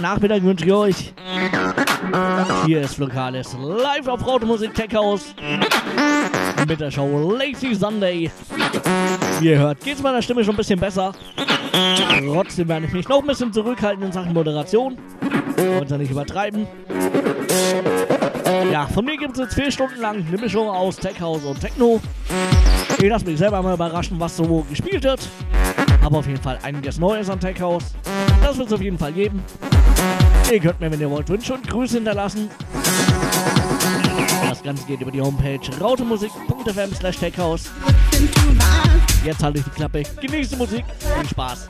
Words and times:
Sonntagnachmittag 0.00 0.42
wünsche 0.42 0.64
ich 0.64 0.72
euch. 0.72 1.12
Hier 2.64 2.80
ist 2.80 2.96
Lokales 2.96 3.54
live 3.60 4.08
auf 4.08 4.26
Automusik 4.26 4.72
Tech 4.72 4.94
House 4.94 5.34
mit 6.66 6.80
der 6.80 6.90
Show 6.90 7.36
Lazy 7.36 7.74
Sunday. 7.74 8.30
Wie 9.40 9.48
ihr 9.48 9.58
hört, 9.58 9.80
geht 9.80 9.96
es 9.96 10.02
meiner 10.02 10.22
Stimme 10.22 10.42
schon 10.42 10.54
ein 10.54 10.56
bisschen 10.56 10.80
besser. 10.80 11.12
Trotzdem 12.32 12.68
werde 12.68 12.86
ich 12.86 12.92
mich 12.94 13.06
noch 13.08 13.20
ein 13.20 13.26
bisschen 13.26 13.52
zurückhalten 13.52 14.02
in 14.02 14.10
Sachen 14.10 14.32
Moderation. 14.32 14.96
Und 15.58 15.90
nicht 15.90 16.10
übertreiben. 16.10 16.66
Ja, 18.72 18.86
von 18.86 19.04
mir 19.04 19.18
gibt 19.18 19.34
es 19.34 19.40
jetzt 19.40 19.54
vier 19.54 19.70
Stunden 19.70 20.00
lang 20.00 20.24
eine 20.26 20.38
Mischung 20.38 20.66
aus 20.66 20.96
Tech 20.96 21.20
House 21.20 21.44
und 21.44 21.60
Techno. 21.60 22.00
Ich 22.96 23.08
lasse 23.08 23.26
mich 23.26 23.38
selber 23.38 23.60
mal 23.60 23.74
überraschen, 23.74 24.18
was 24.18 24.34
so 24.34 24.64
gespielt 24.70 25.04
wird. 25.04 25.28
Aber 26.02 26.18
auf 26.18 26.26
jeden 26.26 26.40
Fall 26.40 26.58
einiges 26.62 26.98
Neues 26.98 27.28
an 27.28 27.38
Tech 27.38 27.60
House. 27.60 27.84
Das 28.42 28.56
wird 28.56 28.68
es 28.68 28.72
auf 28.72 28.80
jeden 28.80 28.98
Fall 28.98 29.12
geben. 29.12 29.42
Ihr 30.50 30.58
könnt 30.58 30.80
mir, 30.80 30.90
wenn 30.90 31.00
ihr 31.00 31.08
wollt, 31.08 31.28
Wünsche 31.28 31.54
und 31.54 31.68
Grüße 31.68 31.94
hinterlassen. 31.94 32.50
Das 34.48 34.60
Ganze 34.64 34.84
geht 34.84 35.00
über 35.00 35.12
die 35.12 35.20
Homepage 35.20 35.60
rautemusik.fm 35.80 36.92
slash 36.92 37.18
techhouse. 37.18 37.70
Jetzt 39.24 39.42
halte 39.44 39.60
ich 39.60 39.64
die 39.64 39.70
Klappe. 39.70 40.02
Genießt 40.20 40.52
die 40.52 40.56
Musik. 40.56 40.84
Viel 40.98 41.28
Spaß. 41.28 41.68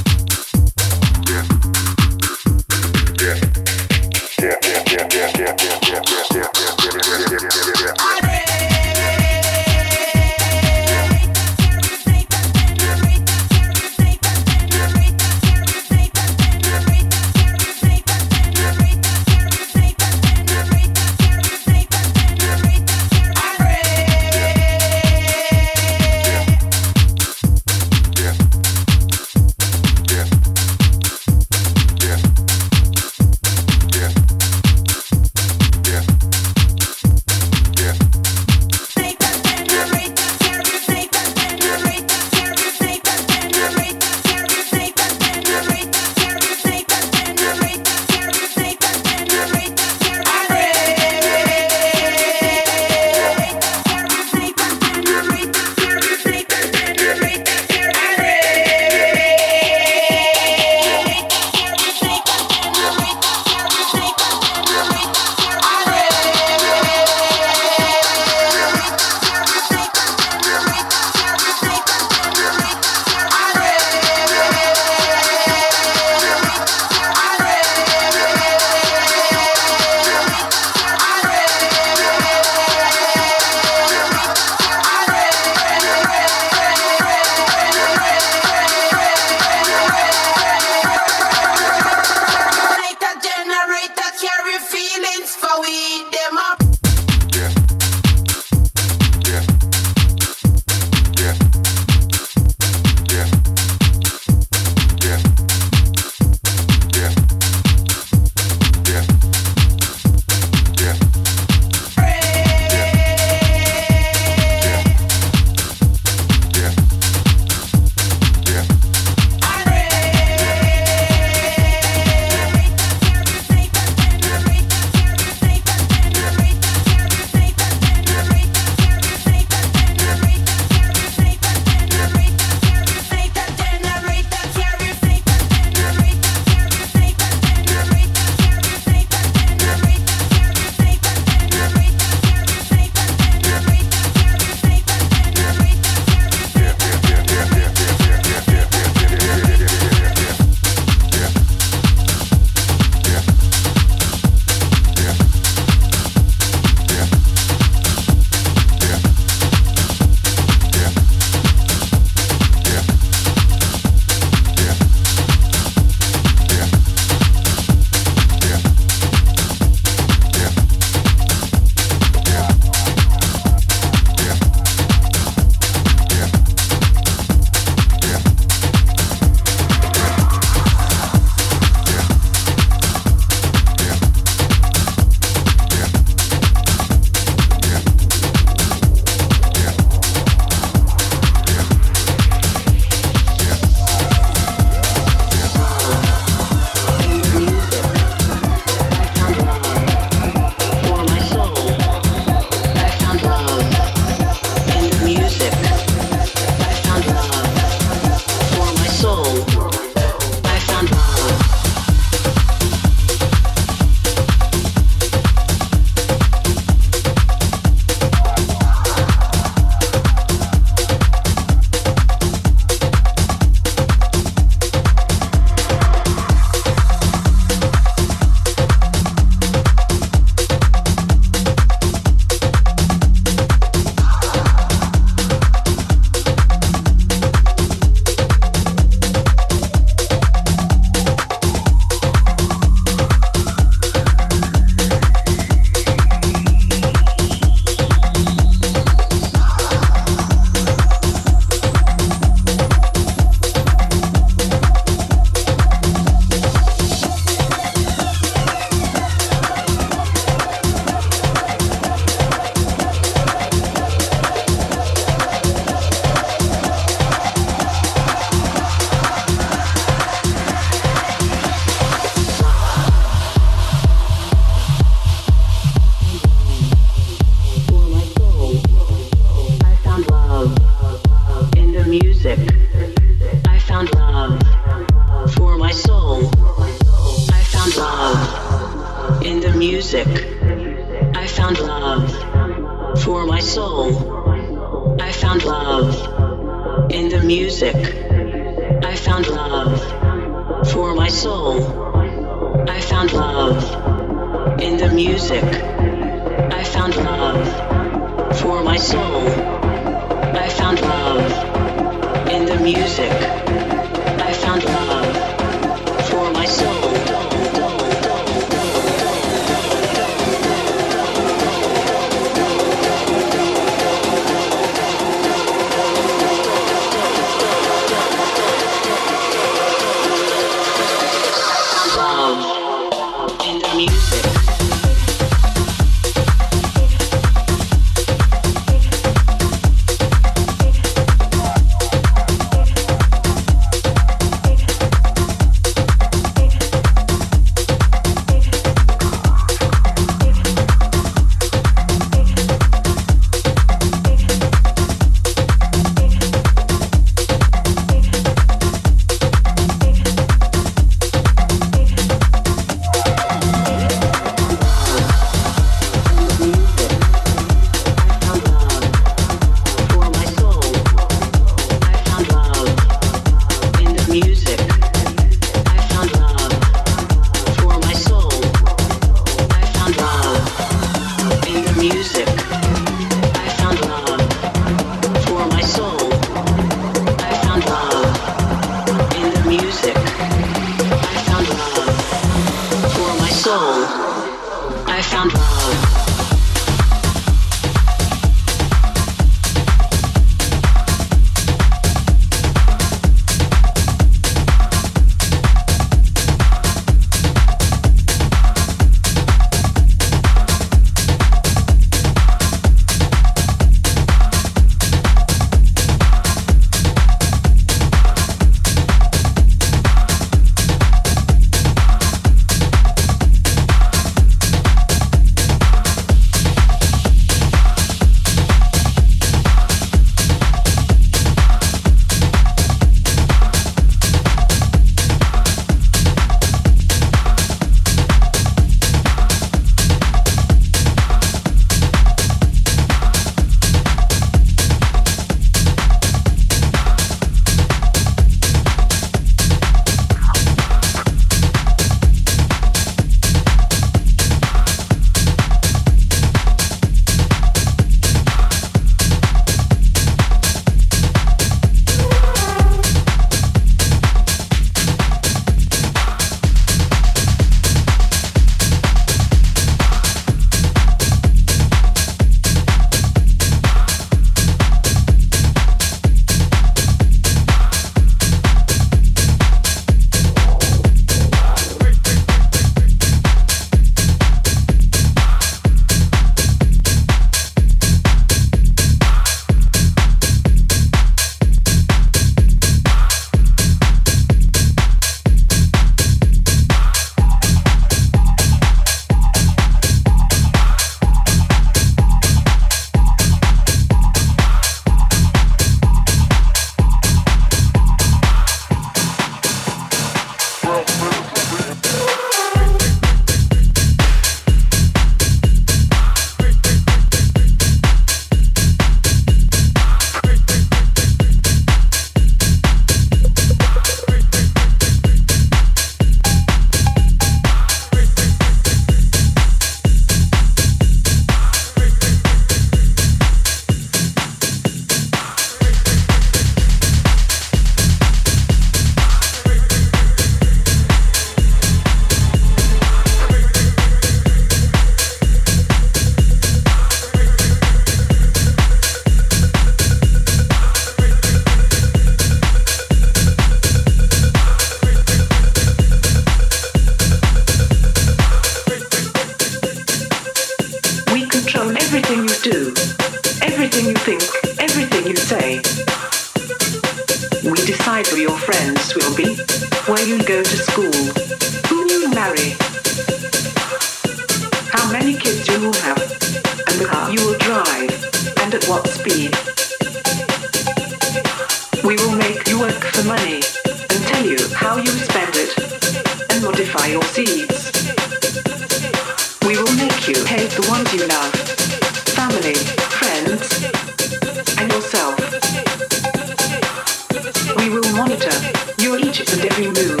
Your 598.78 598.98
Egypt 598.98 599.32
and 599.32 599.44
every 599.44 599.66
move. 599.66 600.00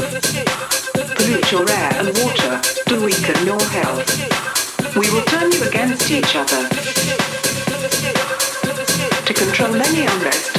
Pollute 1.16 1.52
your 1.52 1.68
air 1.68 1.92
and 2.00 2.08
water 2.18 2.60
to 2.88 3.04
weaken 3.04 3.46
your 3.46 3.60
health. 3.60 4.96
We 4.96 5.10
will 5.10 5.24
turn 5.24 5.50
you 5.52 5.62
against 5.64 6.10
each 6.10 6.36
other. 6.36 6.68
To 9.26 9.34
control 9.34 9.74
any 9.74 10.06
unrest, 10.06 10.56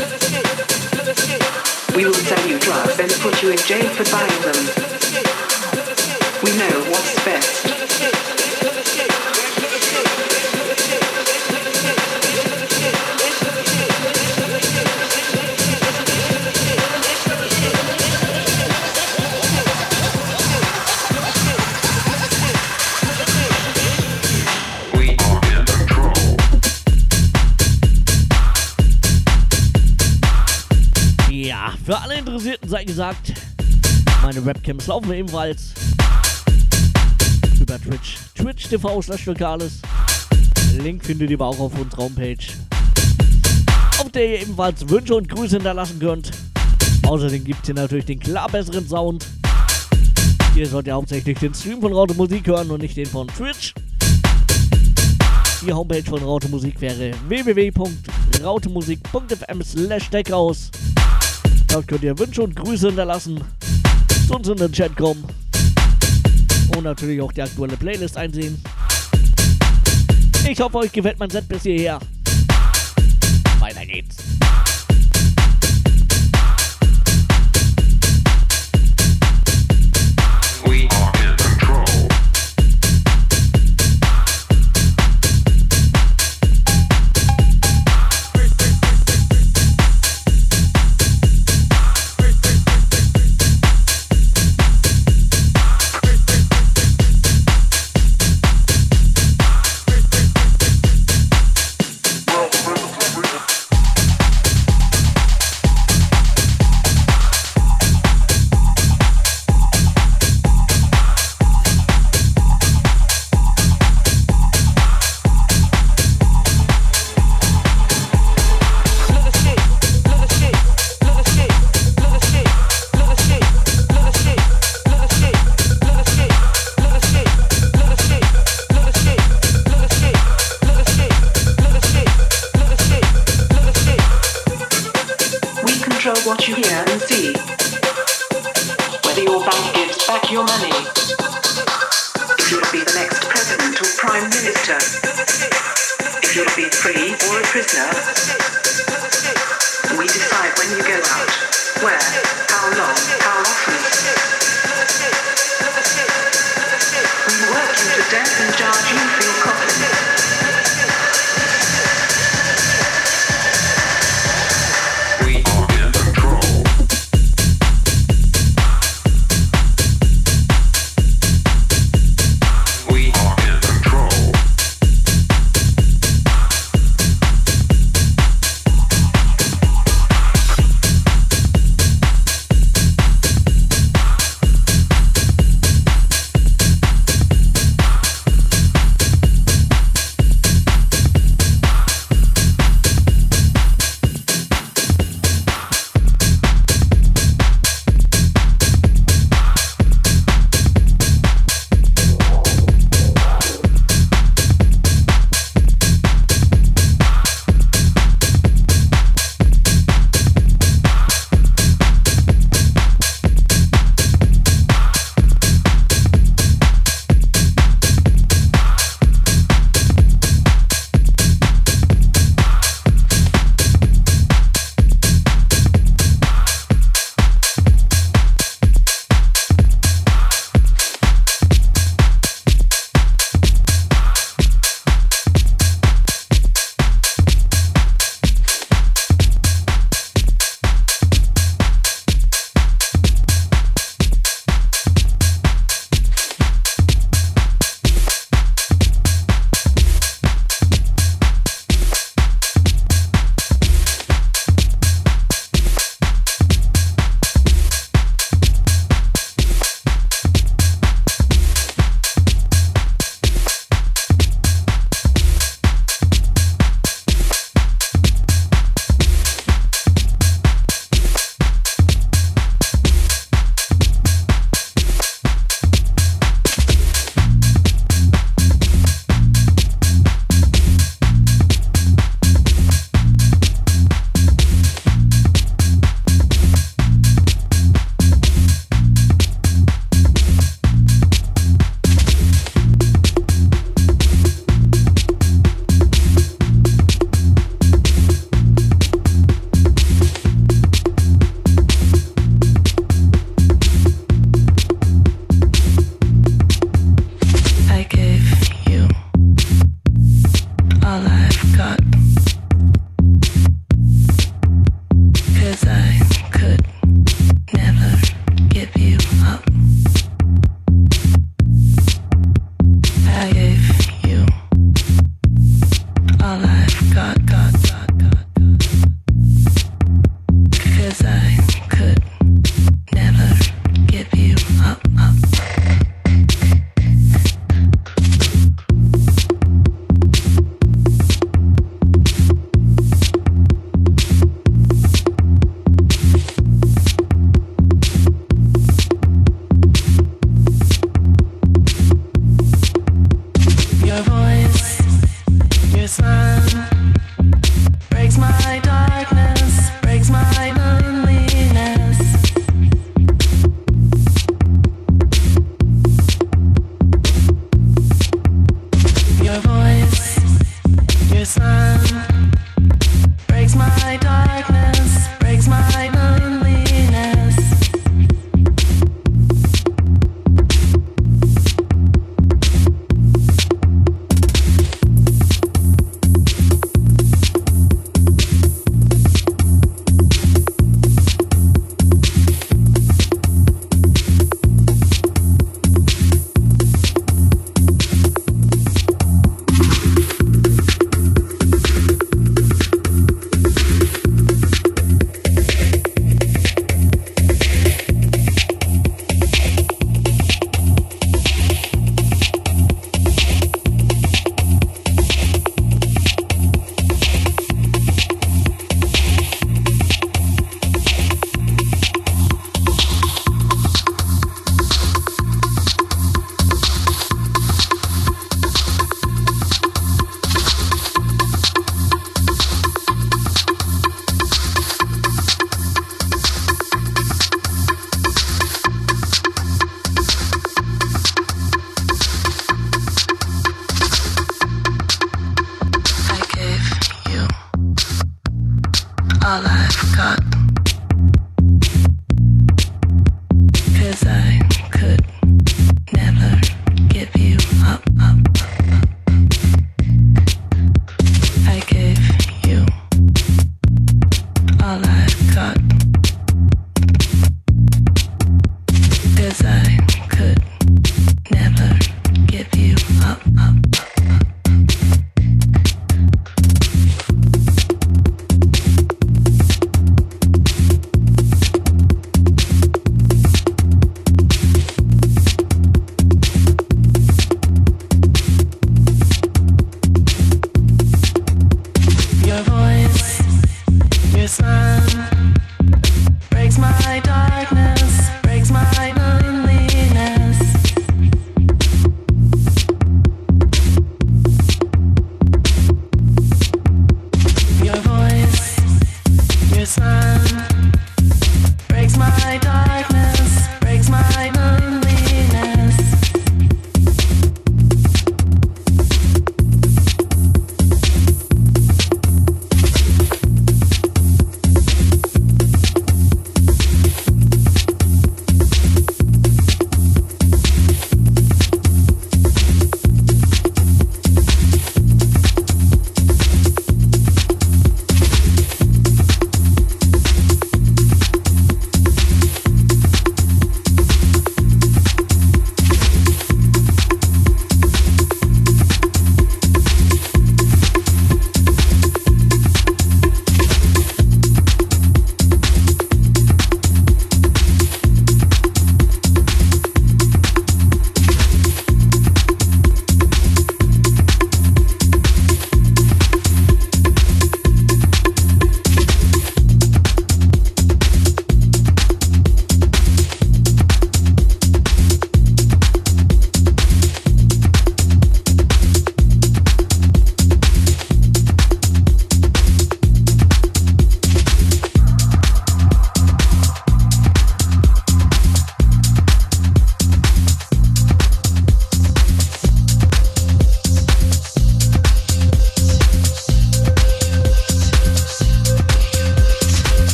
we 1.96 2.06
will 2.06 2.14
sell 2.14 2.48
you 2.48 2.60
drugs 2.60 3.00
and 3.00 3.12
put 3.22 3.42
you 3.42 3.52
in 3.52 3.58
jail 3.58 3.90
for 3.90 4.06
buying 4.12 4.42
them. 4.42 4.60
We 6.44 6.52
know 6.58 6.92
what's 6.92 7.16
best. 7.26 7.35
Sei 32.70 32.84
gesagt, 32.84 33.34
meine 34.22 34.46
Webcams 34.46 34.86
laufen 34.88 35.14
ebenfalls 35.14 35.74
über 37.60 37.80
Twitch. 37.80 38.18
Twitch 38.36 38.68
TV 38.68 39.02
slash 39.02 39.26
Lokales. 39.26 39.80
Link 40.78 41.04
findet 41.06 41.30
ihr 41.30 41.38
aber 41.38 41.48
auch 41.48 41.60
auf 41.60 41.78
unserer 41.80 42.04
Homepage. 42.04 42.38
Auf 44.00 44.10
der 44.12 44.30
ihr 44.30 44.42
ebenfalls 44.42 44.90
Wünsche 44.90 45.16
und 45.16 45.30
Grüße 45.30 45.56
hinterlassen 45.58 46.00
könnt. 46.00 46.32
Außerdem 47.04 47.44
gibt 47.44 47.60
es 47.62 47.68
hier 47.68 47.76
natürlich 47.76 48.06
den 48.06 48.20
klar 48.20 48.50
besseren 48.50 48.88
Sound. 48.88 49.28
Ihr 50.56 50.68
sollt 50.68 50.88
ja 50.88 50.96
hauptsächlich 50.96 51.38
den 51.38 51.54
Stream 51.54 51.82
von 51.82 51.94
Raute 51.94 52.16
Musik 52.16 52.48
hören 52.48 52.72
und 52.72 52.82
nicht 52.82 52.98
den 52.98 53.06
von 53.06 53.28
Twitch. 53.28 53.76
Die 55.66 55.74
Homepage 55.74 56.04
von 56.04 56.22
Raute 56.24 56.50
Musik 56.50 56.82
wäre 56.82 57.12
www.rautemusik.fm 57.28 59.64
slash 59.64 60.10
deckhaus. 60.10 60.72
Dort 61.76 61.90
könnt 61.90 62.04
ihr 62.04 62.18
Wünsche 62.18 62.42
und 62.42 62.56
Grüße 62.56 62.88
hinterlassen, 62.88 63.44
zu 64.30 64.36
uns 64.36 64.48
in 64.48 64.56
den 64.56 64.72
Chat 64.72 64.96
kommen 64.96 65.26
und 66.74 66.86
natürlich 66.86 67.20
auch 67.20 67.34
die 67.34 67.42
aktuelle 67.42 67.76
Playlist 67.76 68.16
einsehen. 68.16 68.64
Ich 70.50 70.58
hoffe, 70.62 70.78
euch 70.78 70.94
gefällt 70.94 71.20
mein 71.20 71.30
Set 71.30 71.50
bis 71.50 71.64
hierher. 71.64 72.00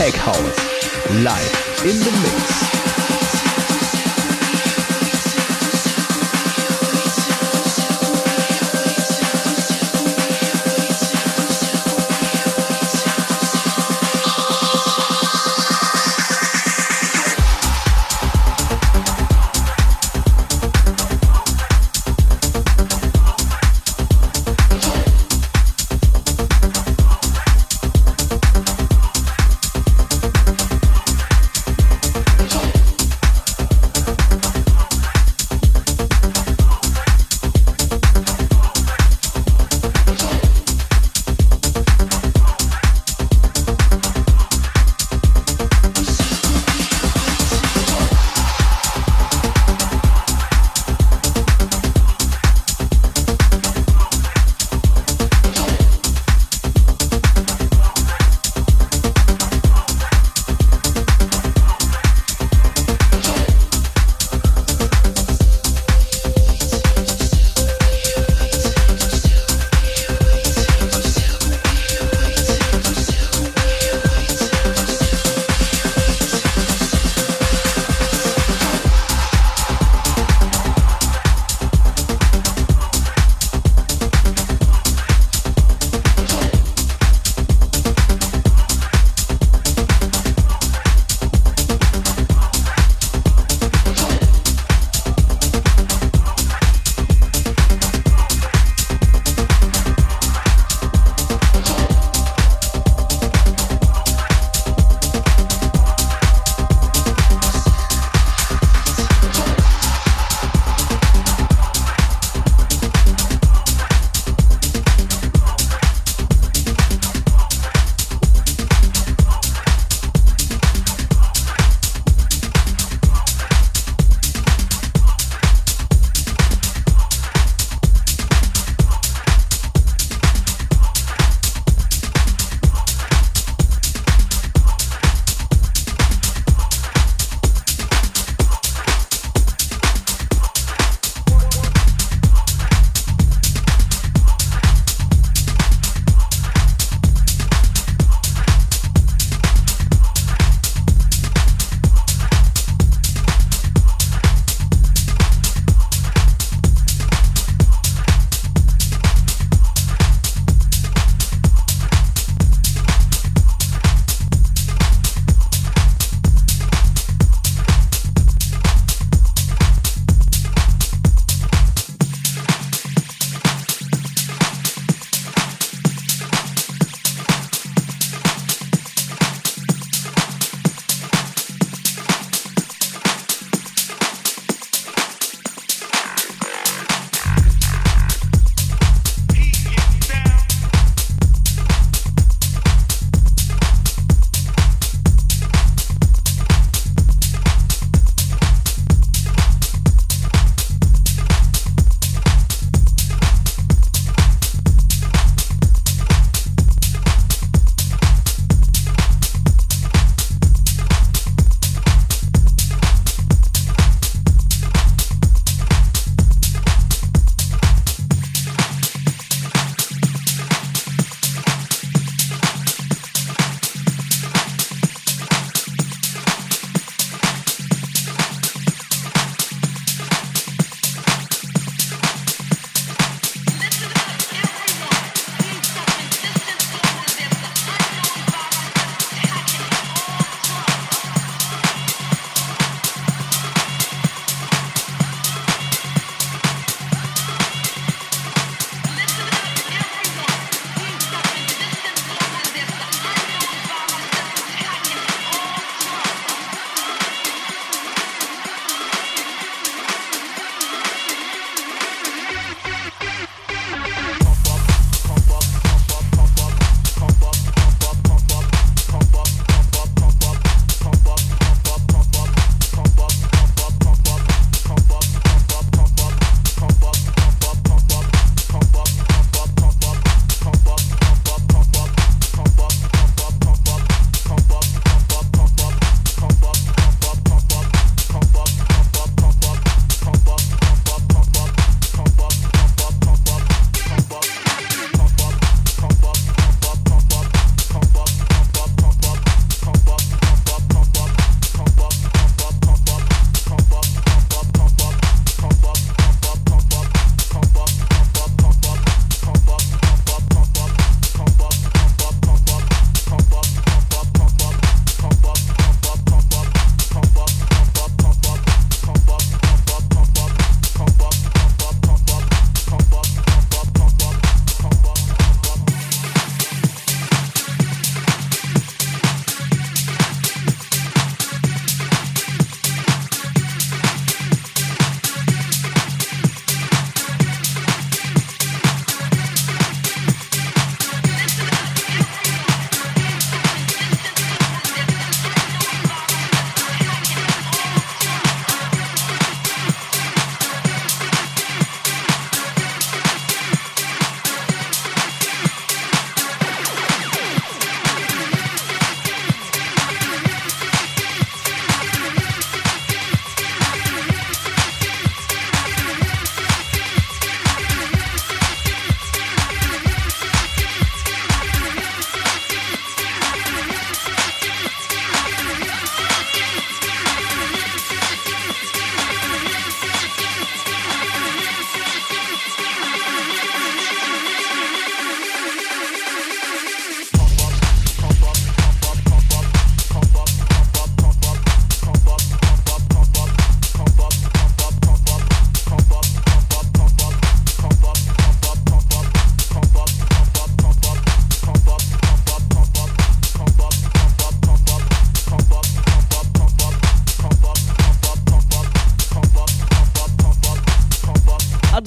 Tech 0.00 0.14
House. 0.14 0.59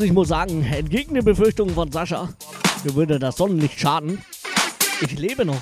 Ich 0.04 0.14
muss 0.14 0.28
sagen, 0.28 0.64
entgegen 0.64 1.14
den 1.16 1.26
Befürchtungen 1.26 1.74
von 1.74 1.92
Sascha, 1.92 2.30
mir 2.84 2.96
würde 2.96 3.20
das 3.20 3.38
Sonnenlicht 3.38 3.80
schaden. 3.80 4.20
Ich 5.02 5.18
lebe 5.18 5.46
noch. 5.46 5.62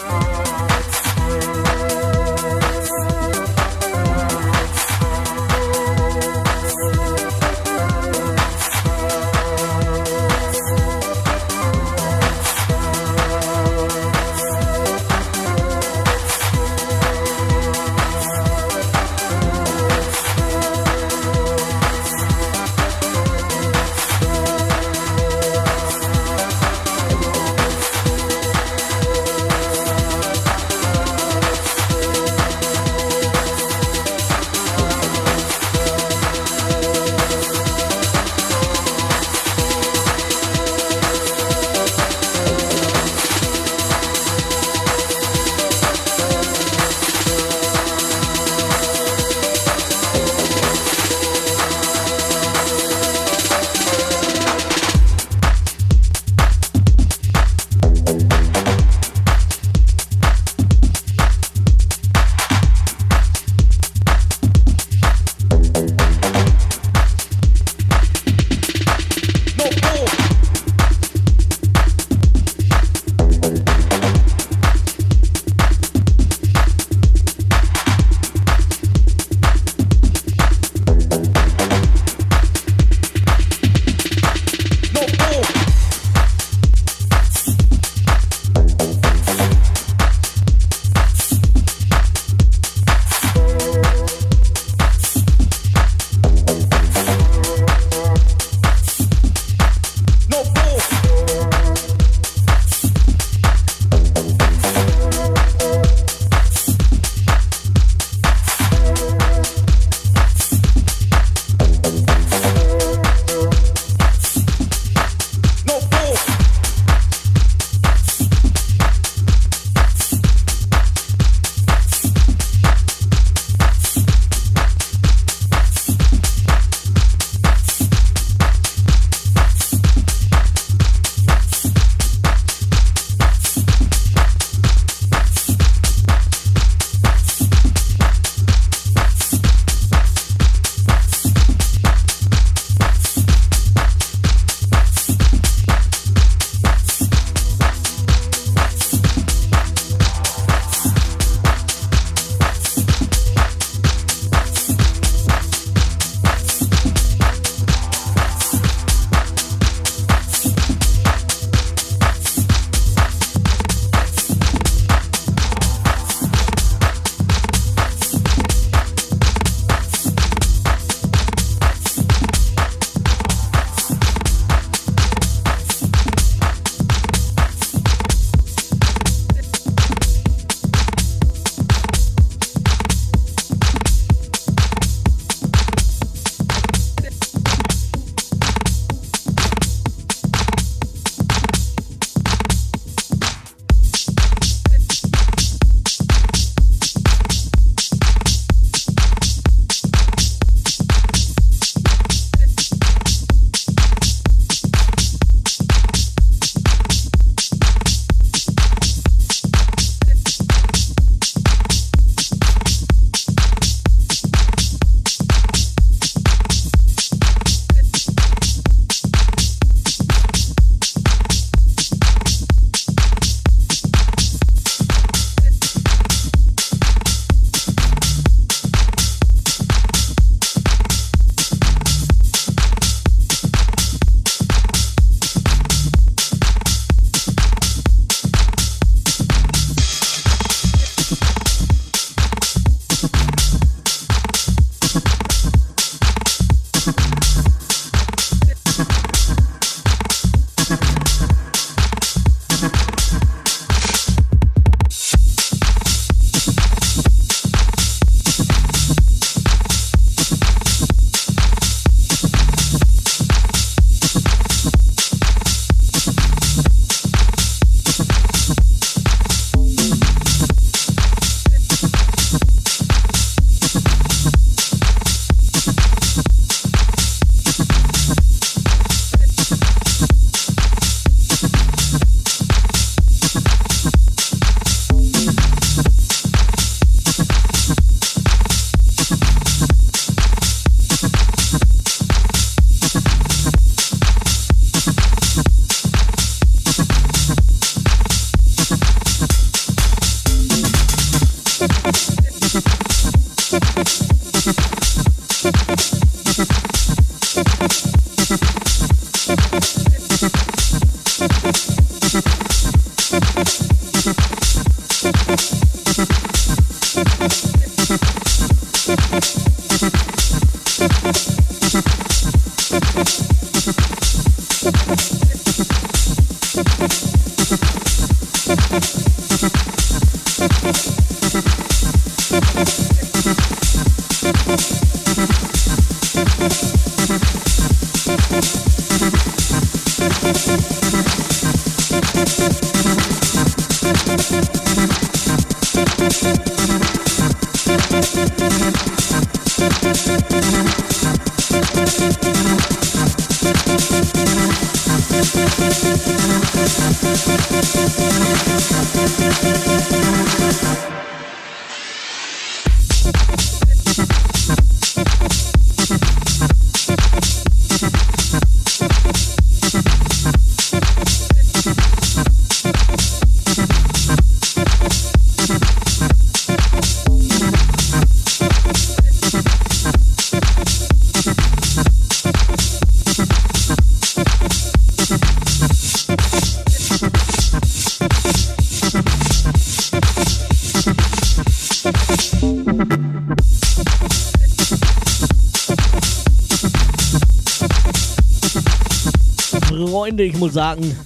Muss 400.39 400.53
sagen, 400.53 400.97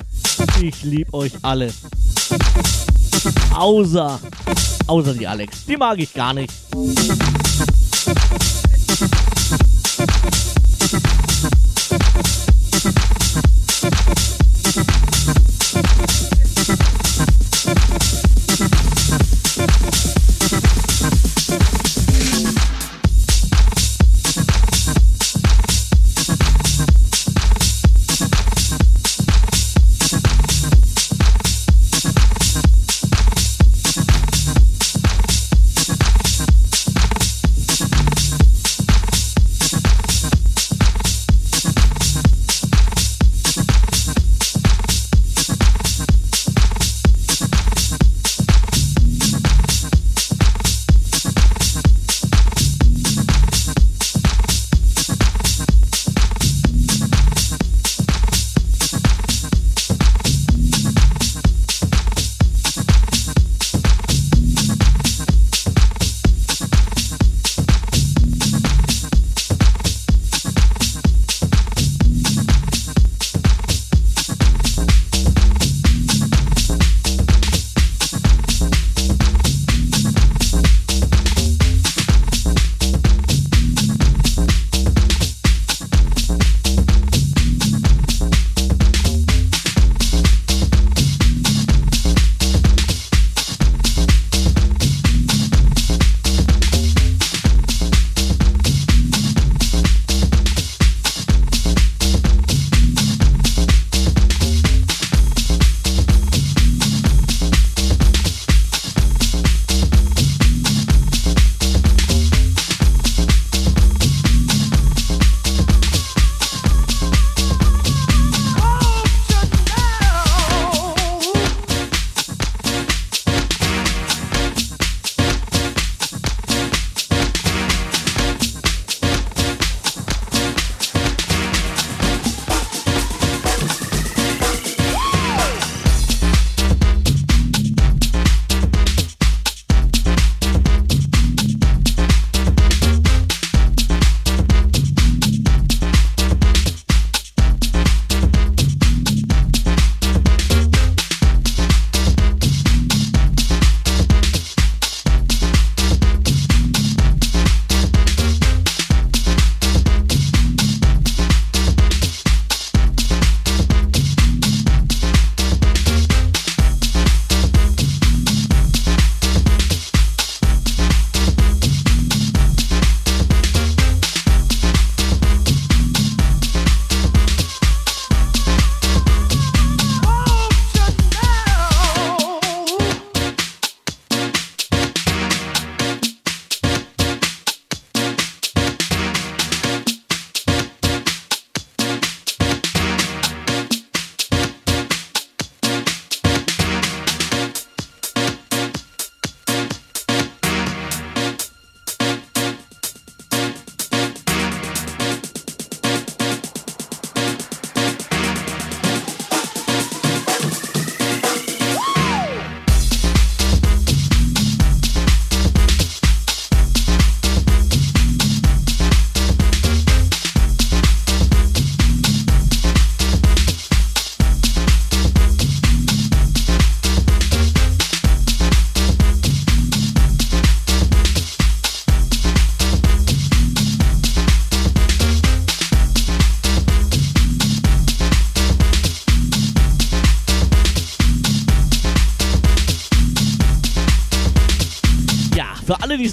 ich 0.62 0.84
liebe 0.84 1.12
euch 1.14 1.32
alle. 1.42 1.74
Außer, 3.56 4.20
außer 4.86 5.14
die 5.14 5.28
Alex. 5.28 5.66
Die 5.66 5.78
mag 5.78 6.00
ich 6.00 6.14
gar 6.14 6.34
nicht. 6.34 6.54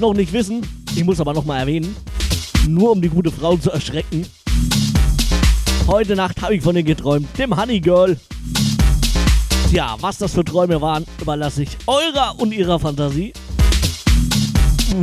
Es 0.01 0.02
noch 0.02 0.14
nicht 0.14 0.32
wissen, 0.32 0.66
ich 0.97 1.05
muss 1.05 1.20
aber 1.20 1.35
nochmal 1.35 1.60
erwähnen, 1.60 1.94
nur 2.66 2.93
um 2.93 3.02
die 3.02 3.10
gute 3.10 3.31
Frau 3.31 3.56
zu 3.59 3.70
erschrecken. 3.70 4.24
Heute 5.86 6.16
Nacht 6.16 6.40
habe 6.40 6.55
ich 6.55 6.62
von 6.62 6.74
ihr 6.74 6.82
geträumt, 6.82 7.27
dem 7.39 7.55
Honey 7.55 7.81
Girl. 7.81 8.18
Tja, 9.68 9.97
was 10.01 10.16
das 10.18 10.32
für 10.32 10.44
Träume 10.44 10.81
waren, 10.81 11.05
überlasse 11.20 11.64
ich 11.64 11.77
eurer 11.86 12.35
und 12.39 12.52
ihrer 12.52 12.78
Fantasie. 12.78 13.35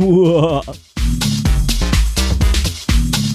Uah. 0.00 0.62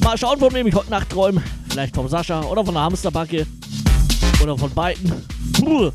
Mal 0.04 0.18
schauen, 0.18 0.40
von 0.40 0.54
wem 0.54 0.68
ich 0.68 0.76
heute 0.76 0.90
Nacht 0.90 1.10
träume. 1.10 1.42
Vielleicht 1.70 1.96
von 1.96 2.10
Sascha 2.10 2.42
oder 2.42 2.66
von 2.66 2.74
der 2.74 2.84
Hamsterbacke. 2.84 3.48
Oder 4.42 4.58
von 4.58 4.70
beiden. 4.72 5.14
Uah. 5.62 5.94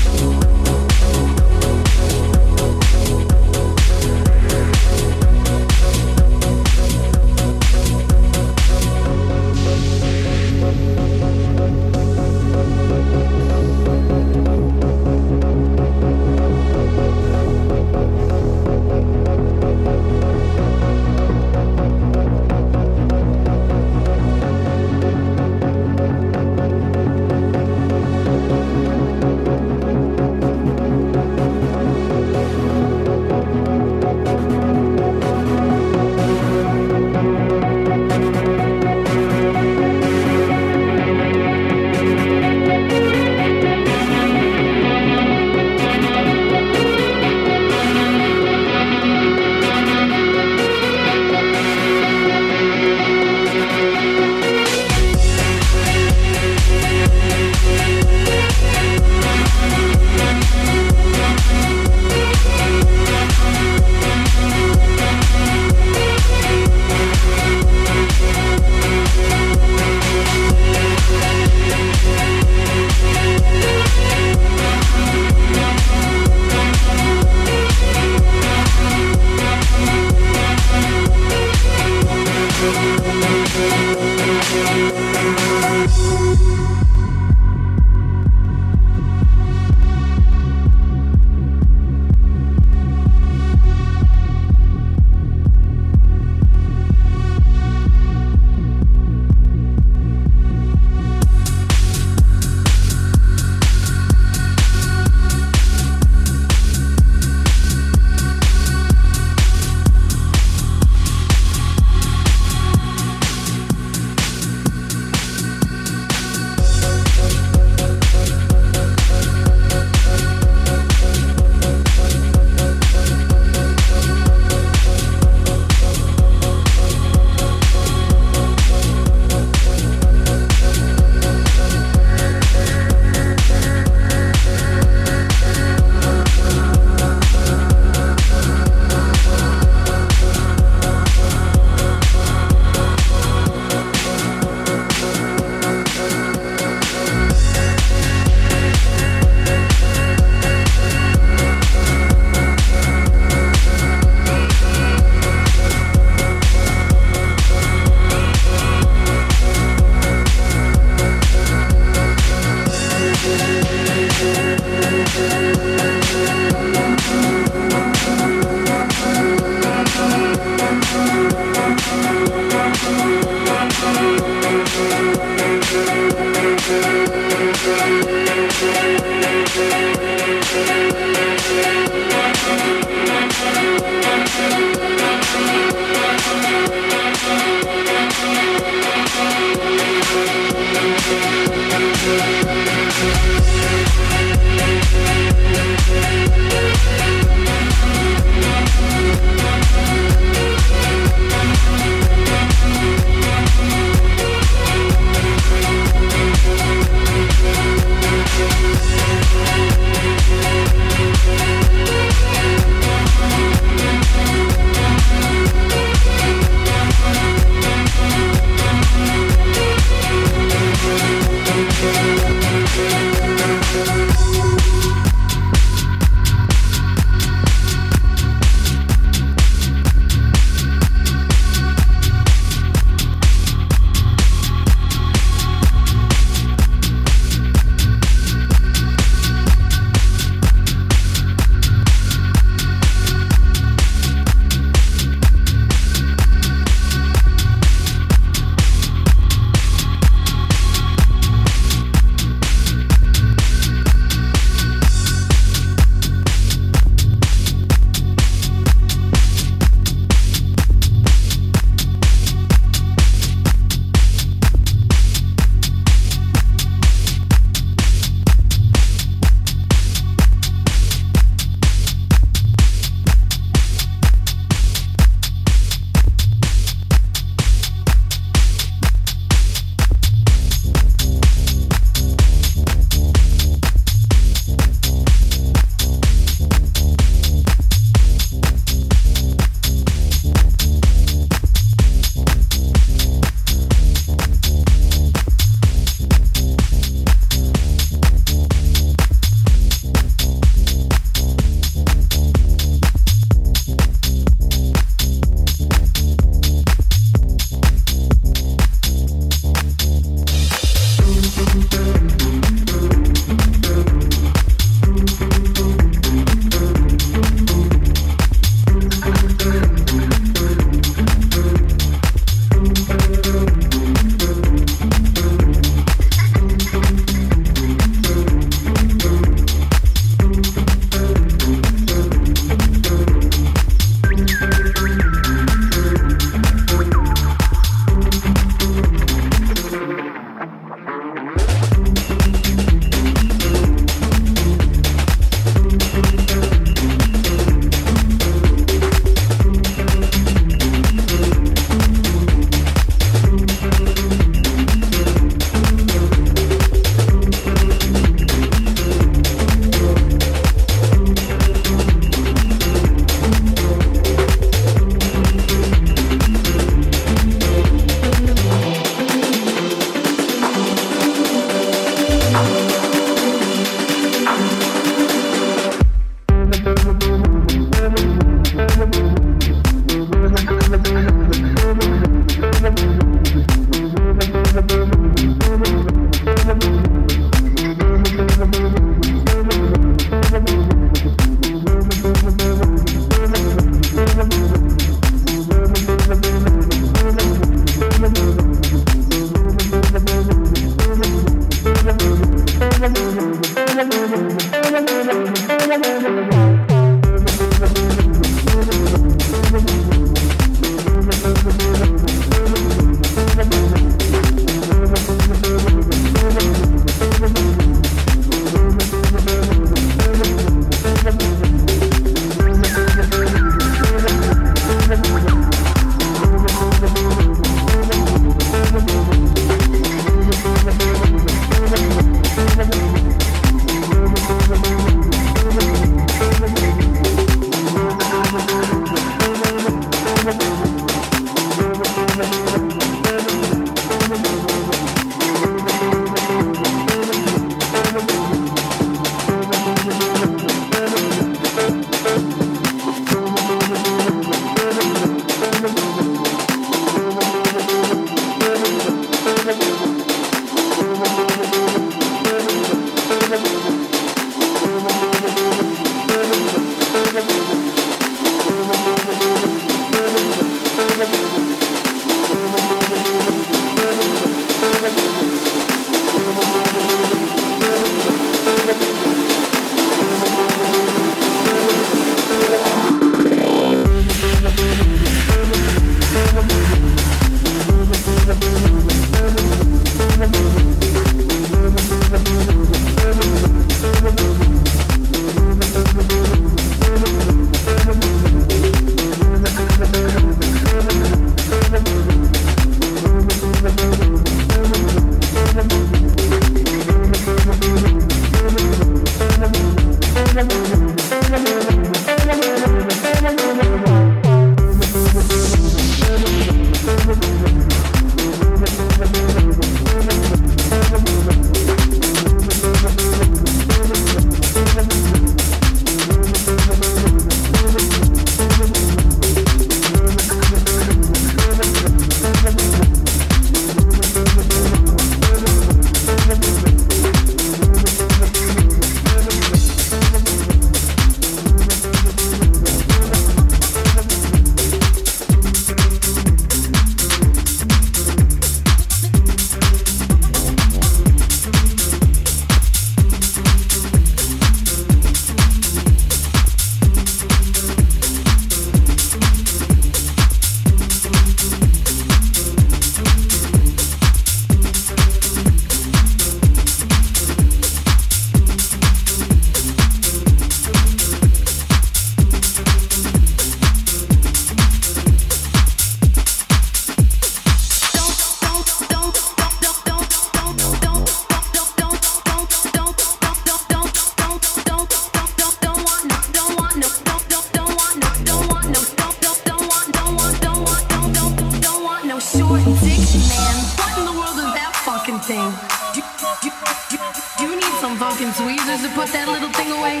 thing. 595.20 595.52
Do, 595.94 596.00
do, 596.42 596.50
do, 596.90 596.96
do 597.38 597.44
you 597.44 597.56
need 597.56 597.74
some 597.80 597.96
fucking 597.96 598.32
tweezers 598.32 598.82
to 598.82 598.88
put 598.94 599.08
that 599.12 599.28
little 599.28 599.50
thing 599.50 599.72
away? 599.72 600.00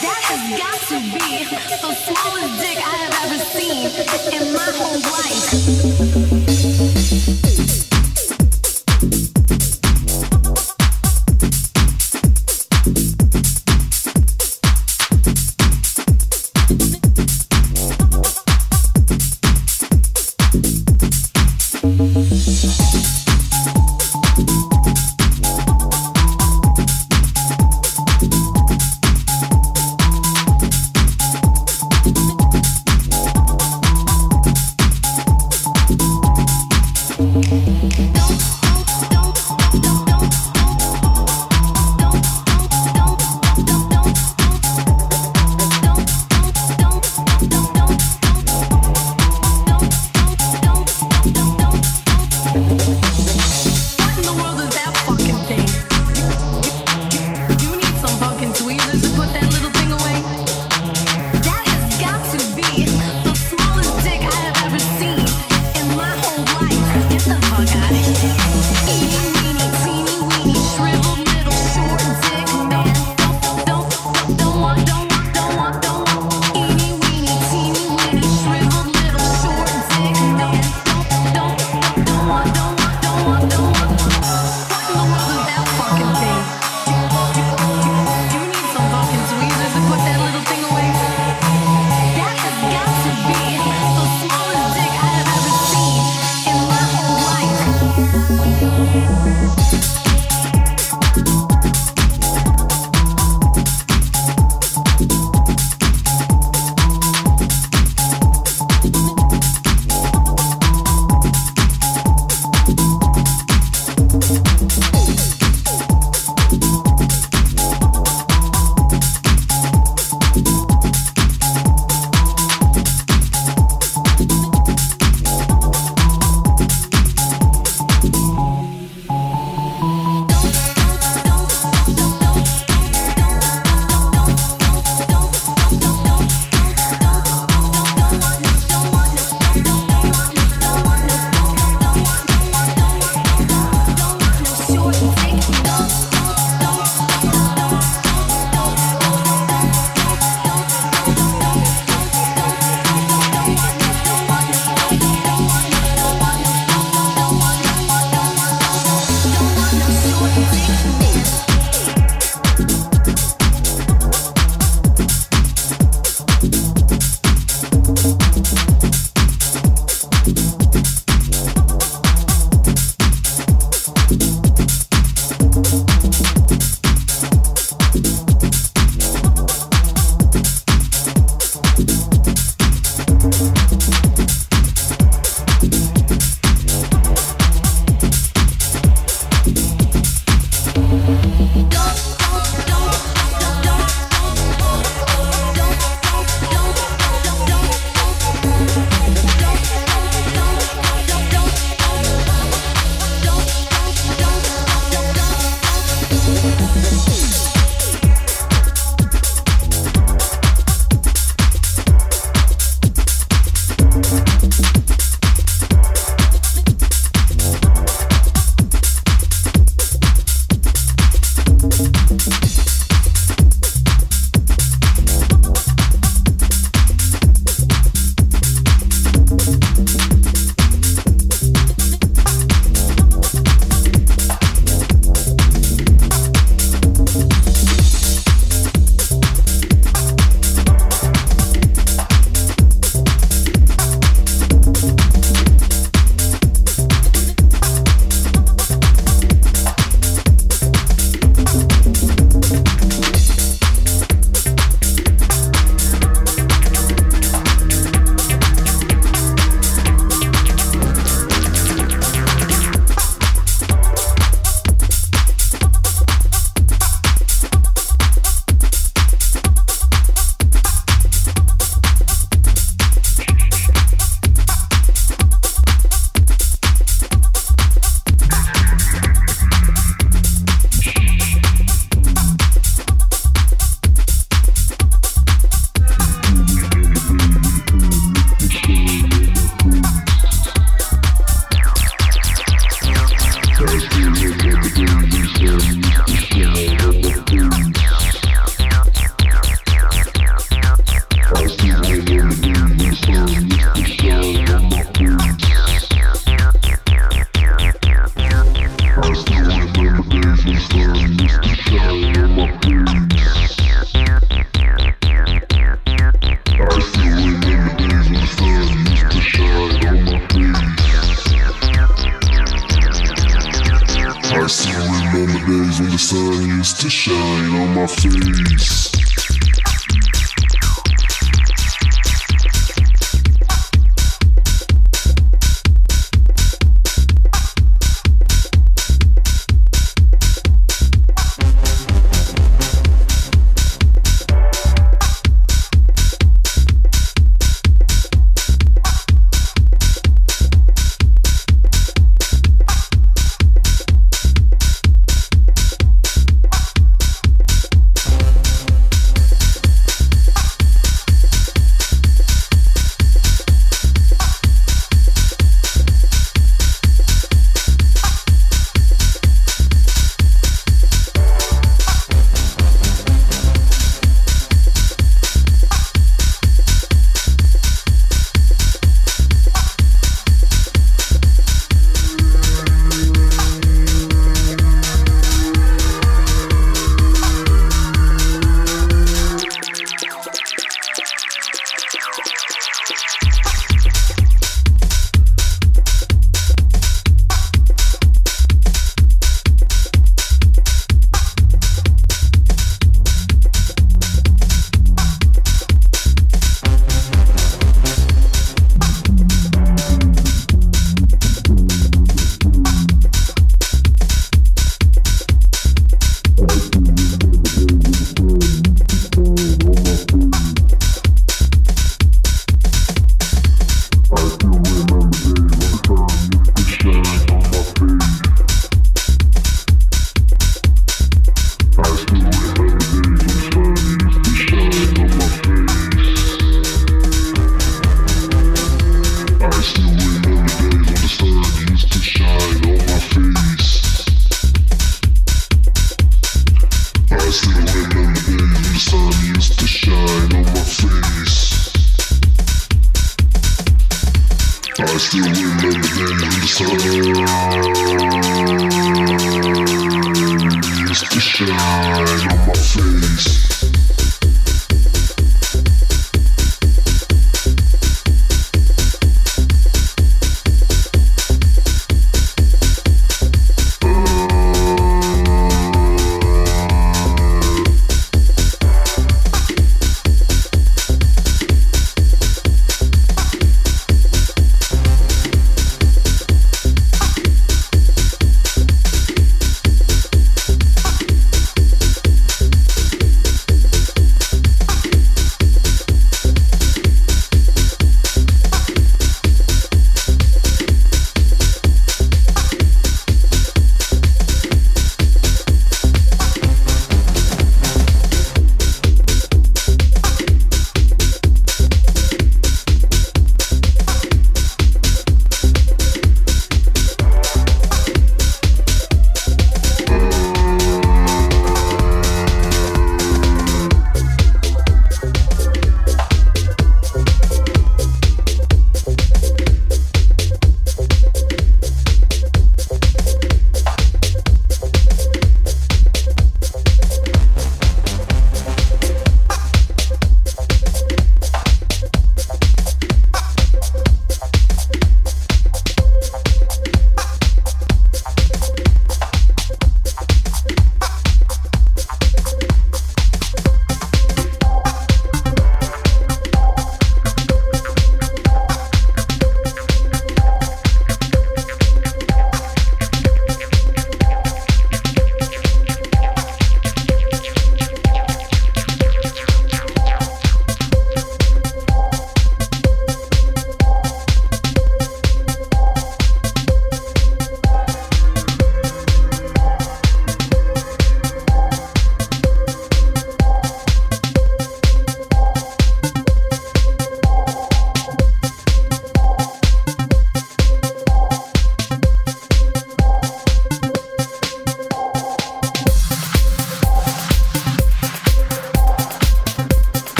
That 0.00 0.20
has 0.30 0.42
got 0.58 0.78
to 0.88 0.98
be 0.98 1.44
the 1.82 1.94
smallest 1.94 2.60
dick 2.60 2.78
I 2.78 2.96
have 3.04 3.14
ever 3.24 3.38
seen 3.44 3.90
in 4.32 4.52
my 4.52 4.70
whole 4.74 5.00
life. 6.38 6.43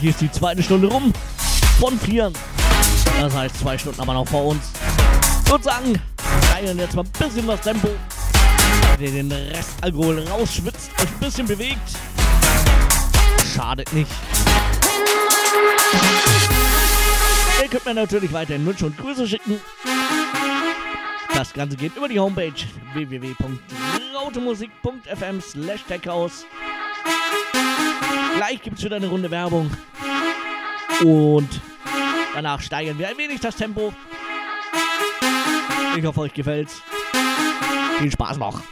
Gleich 0.00 0.10
ist 0.10 0.20
die 0.22 0.32
zweite 0.32 0.62
Stunde 0.62 0.88
rum 0.88 1.12
von 1.78 2.00
vier. 2.00 2.32
Das 3.20 3.34
heißt, 3.34 3.58
zwei 3.58 3.76
Stunden 3.76 4.00
haben 4.00 4.06
wir 4.06 4.14
noch 4.14 4.26
vor 4.26 4.46
uns. 4.46 4.70
Ich 5.44 5.50
würde 5.50 5.64
sagen, 5.64 6.00
steigern 6.46 6.78
jetzt 6.78 6.94
mal 6.94 7.04
ein 7.04 7.10
bisschen 7.18 7.46
das 7.46 7.60
Tempo. 7.60 7.90
Wenn 8.96 9.06
ihr 9.06 9.12
den 9.12 9.30
Rest 9.30 9.72
Alkohol 9.82 10.26
rausschwitzt, 10.26 10.90
euch 10.98 11.06
ein 11.06 11.18
bisschen 11.20 11.46
bewegt. 11.46 11.90
Schadet 13.54 13.92
nicht. 13.92 14.10
Ihr 17.62 17.68
könnt 17.68 17.84
mir 17.84 17.92
natürlich 17.92 18.32
weiterhin 18.32 18.64
Wünsche 18.64 18.86
und 18.86 18.96
Grüße 18.96 19.28
schicken. 19.28 19.60
Das 21.34 21.52
Ganze 21.52 21.76
geht 21.76 21.94
über 21.96 22.08
die 22.08 22.18
Homepage 22.18 22.54
www.rautemusik.fm 22.94 25.42
slash. 25.42 25.84
Gleich 28.36 28.62
gibt 28.62 28.78
es 28.78 28.84
wieder 28.84 28.96
eine 28.96 29.08
Runde 29.08 29.30
Werbung. 29.30 29.70
Und 31.04 31.60
danach 32.34 32.60
steigern 32.60 32.98
wir 32.98 33.08
ein 33.08 33.18
wenig 33.18 33.40
das 33.40 33.56
Tempo. 33.56 33.92
Ich 35.96 36.04
hoffe, 36.04 36.20
euch 36.20 36.34
gefällt's. 36.34 36.82
Viel 37.98 38.10
Spaß 38.10 38.38
noch. 38.38 38.62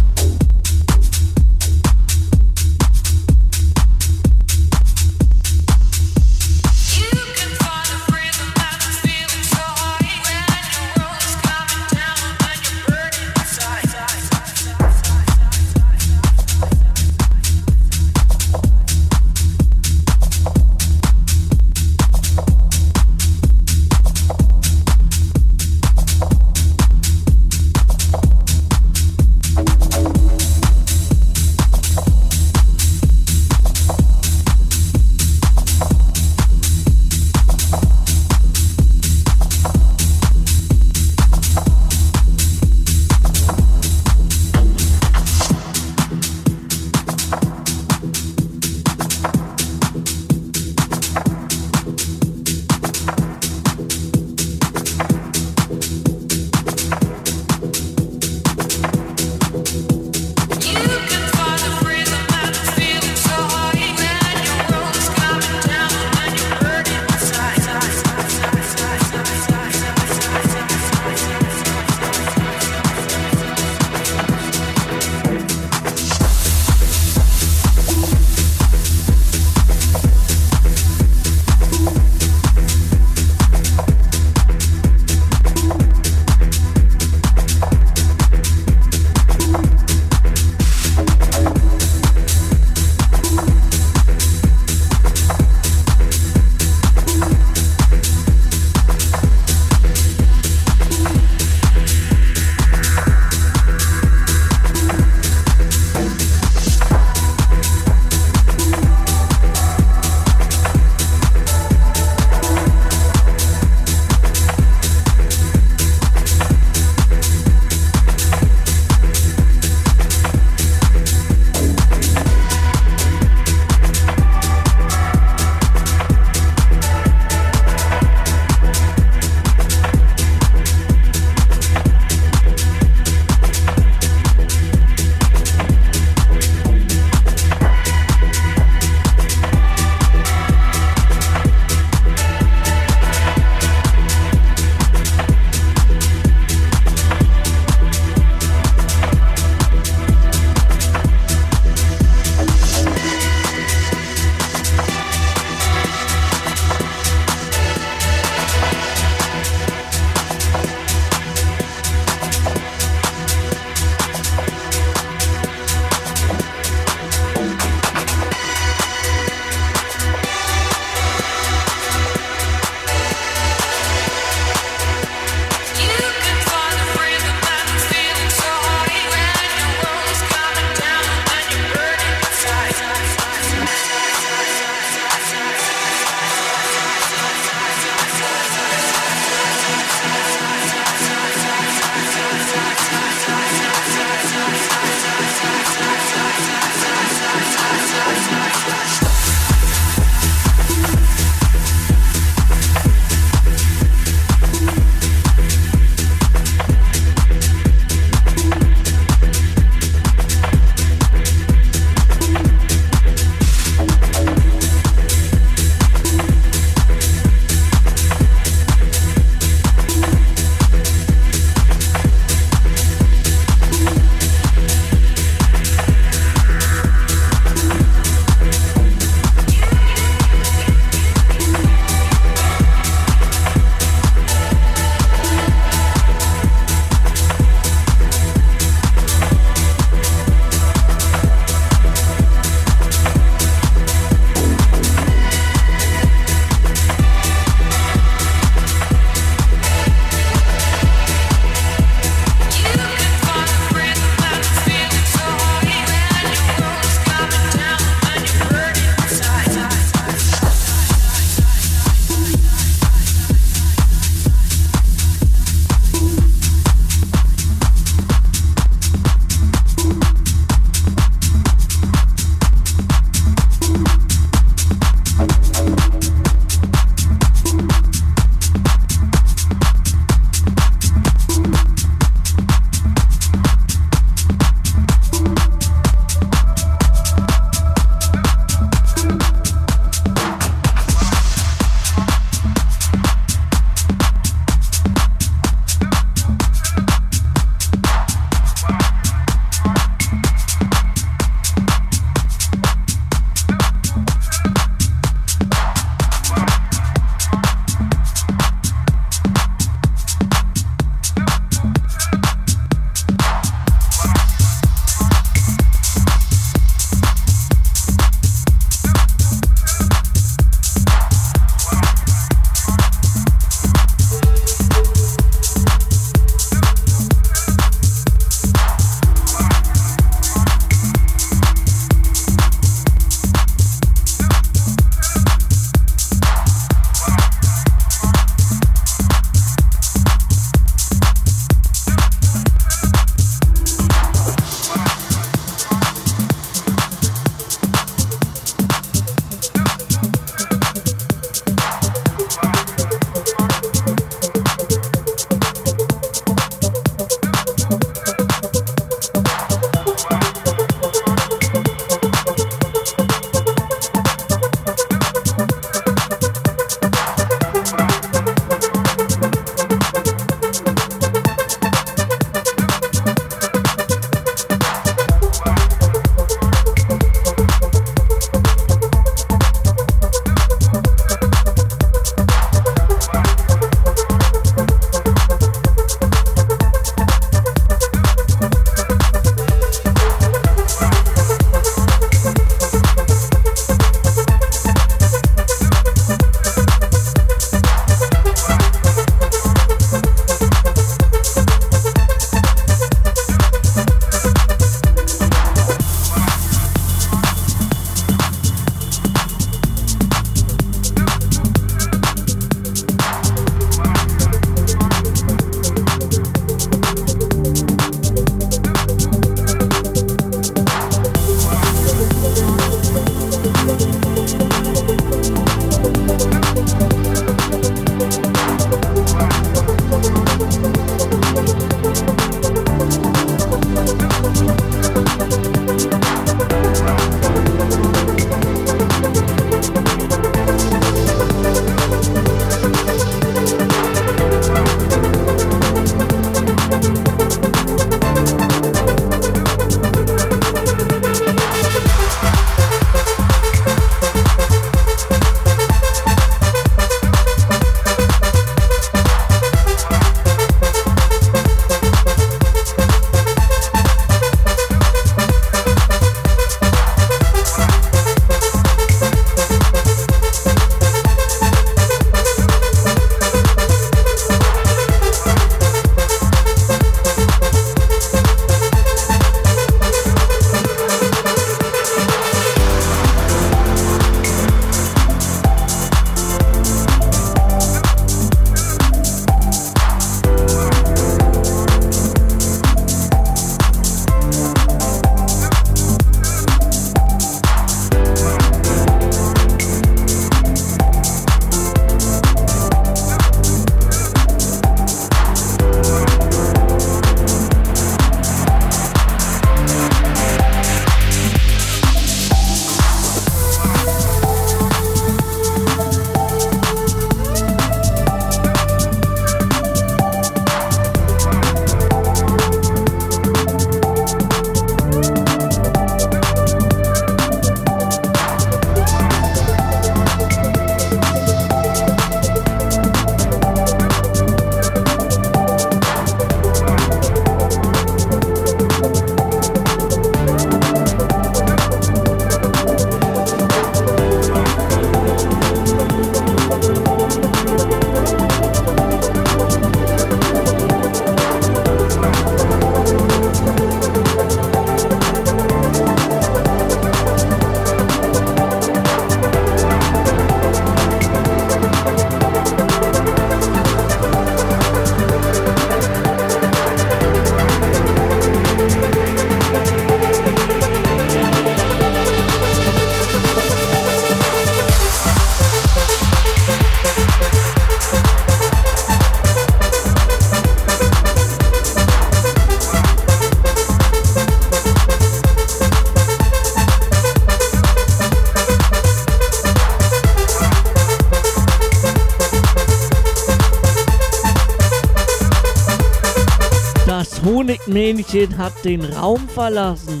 Erdmännchen 597.68 598.38
hat 598.38 598.64
den 598.64 598.82
Raum 598.82 599.28
verlassen. 599.28 600.00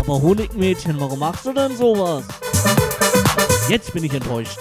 Aber 0.00 0.20
Honigmädchen, 0.20 0.98
warum 0.98 1.20
machst 1.20 1.46
du 1.46 1.52
denn 1.52 1.76
sowas? 1.76 2.24
Jetzt 3.68 3.92
bin 3.92 4.02
ich 4.02 4.12
enttäuscht. 4.12 4.58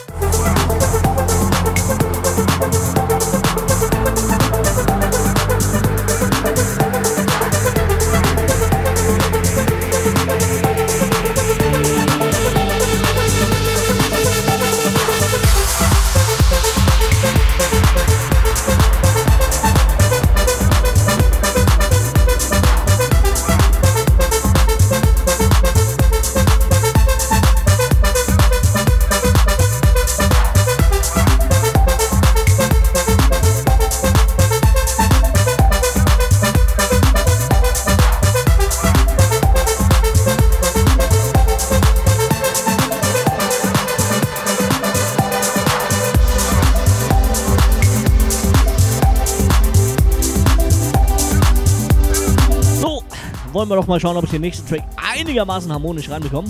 Wollen 53.70 53.80
wir 53.80 53.82
doch 53.82 53.88
mal 53.88 54.00
schauen, 54.00 54.16
ob 54.16 54.24
ich 54.24 54.30
den 54.30 54.40
nächsten 54.40 54.66
Track 54.66 54.84
einigermaßen 54.96 55.72
harmonisch 55.74 56.10
reinbekomme. 56.10 56.50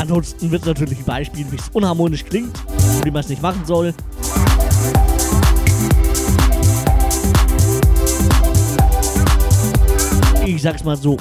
Ansonsten 0.00 0.50
wird 0.50 0.64
natürlich 0.64 0.98
ein 0.98 1.04
Beispiel, 1.04 1.44
wie 1.50 1.56
es 1.56 1.68
unharmonisch 1.74 2.24
klingt 2.24 2.58
und 2.66 3.04
wie 3.04 3.10
man 3.10 3.20
es 3.20 3.28
nicht 3.28 3.42
machen 3.42 3.62
soll. 3.66 3.92
Ich 10.46 10.62
sag's 10.62 10.84
mal 10.84 10.96
so. 10.96 11.18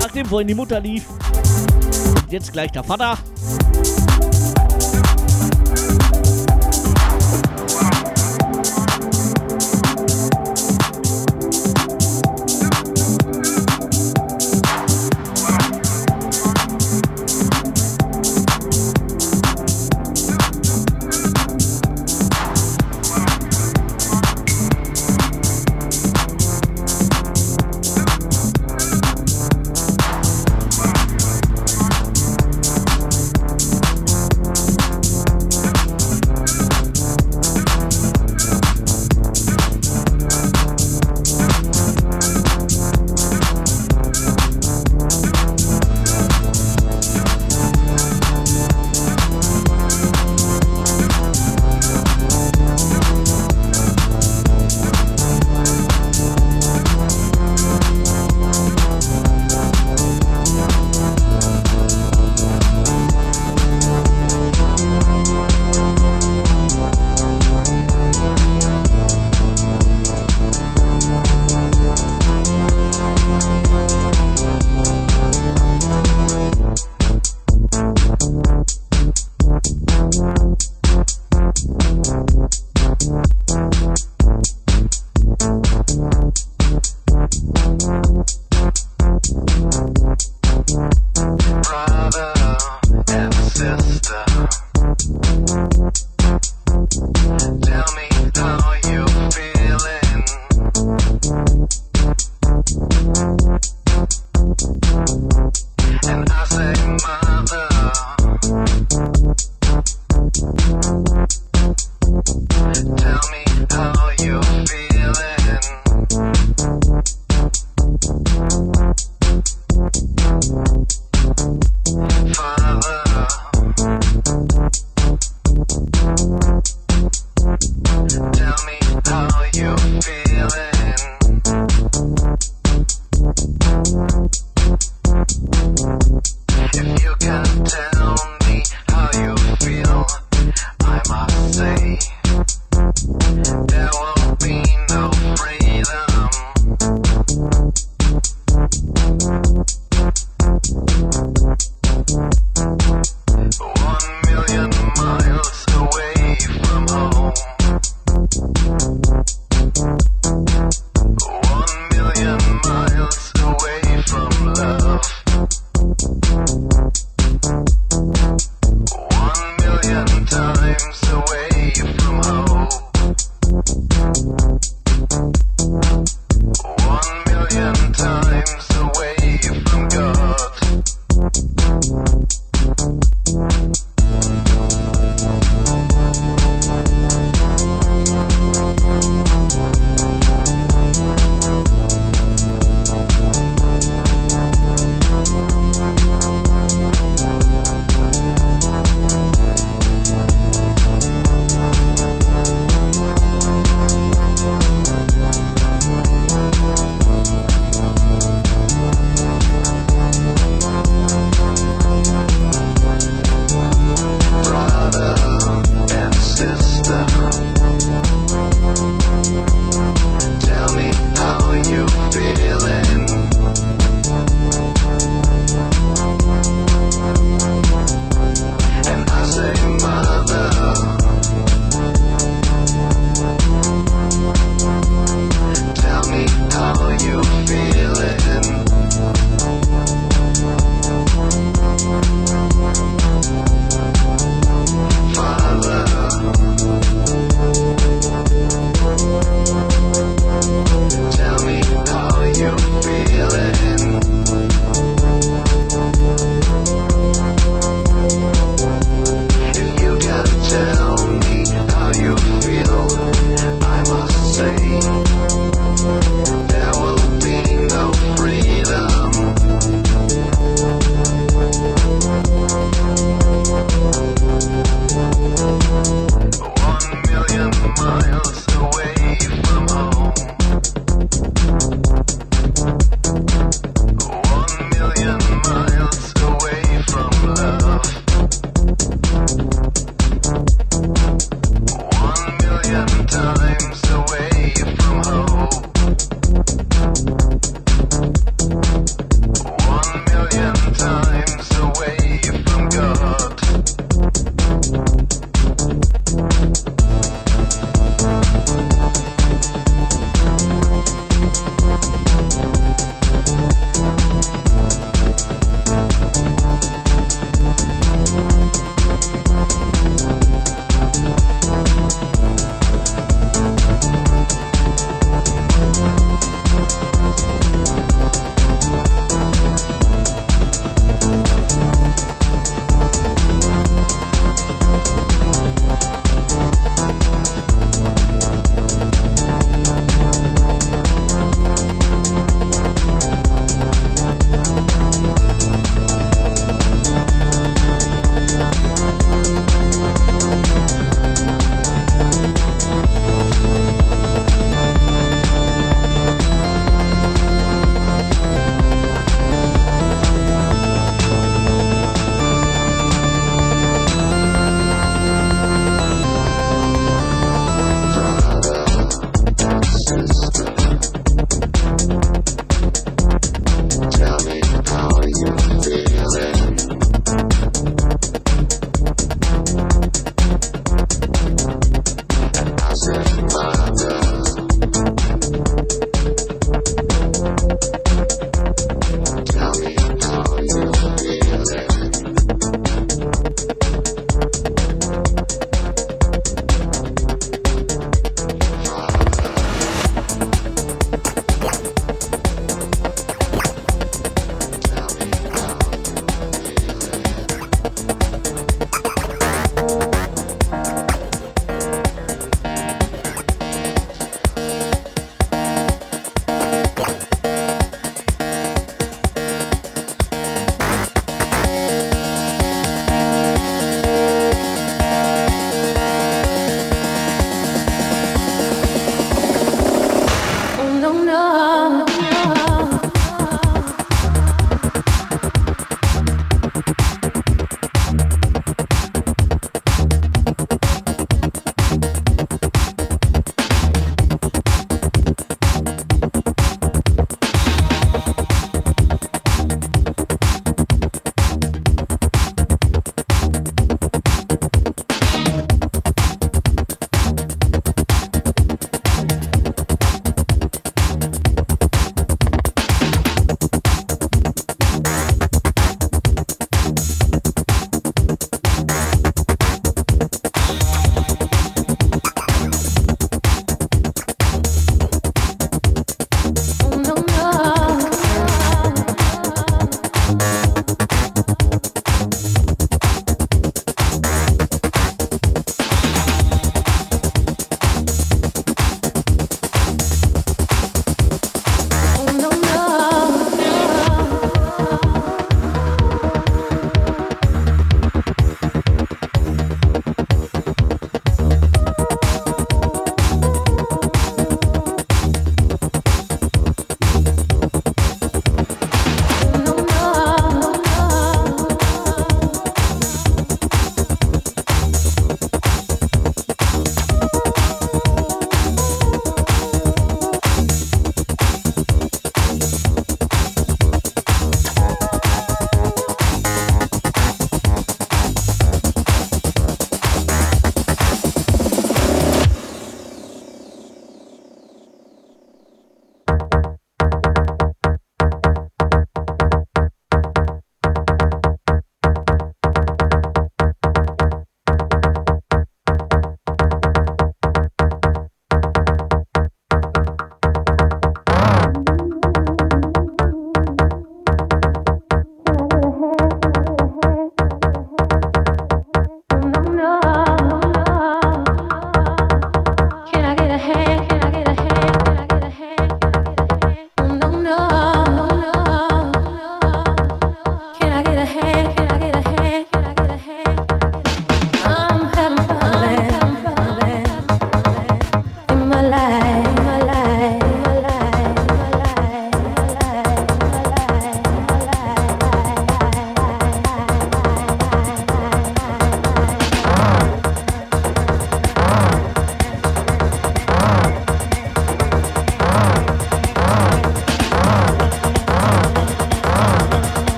Nachdem 0.00 0.26
vorhin 0.26 0.48
die 0.48 0.54
Mutter 0.54 0.80
lief, 0.80 1.04
kommt 1.06 2.32
jetzt 2.32 2.52
gleich 2.52 2.72
der 2.72 2.82
Vater. 2.82 3.16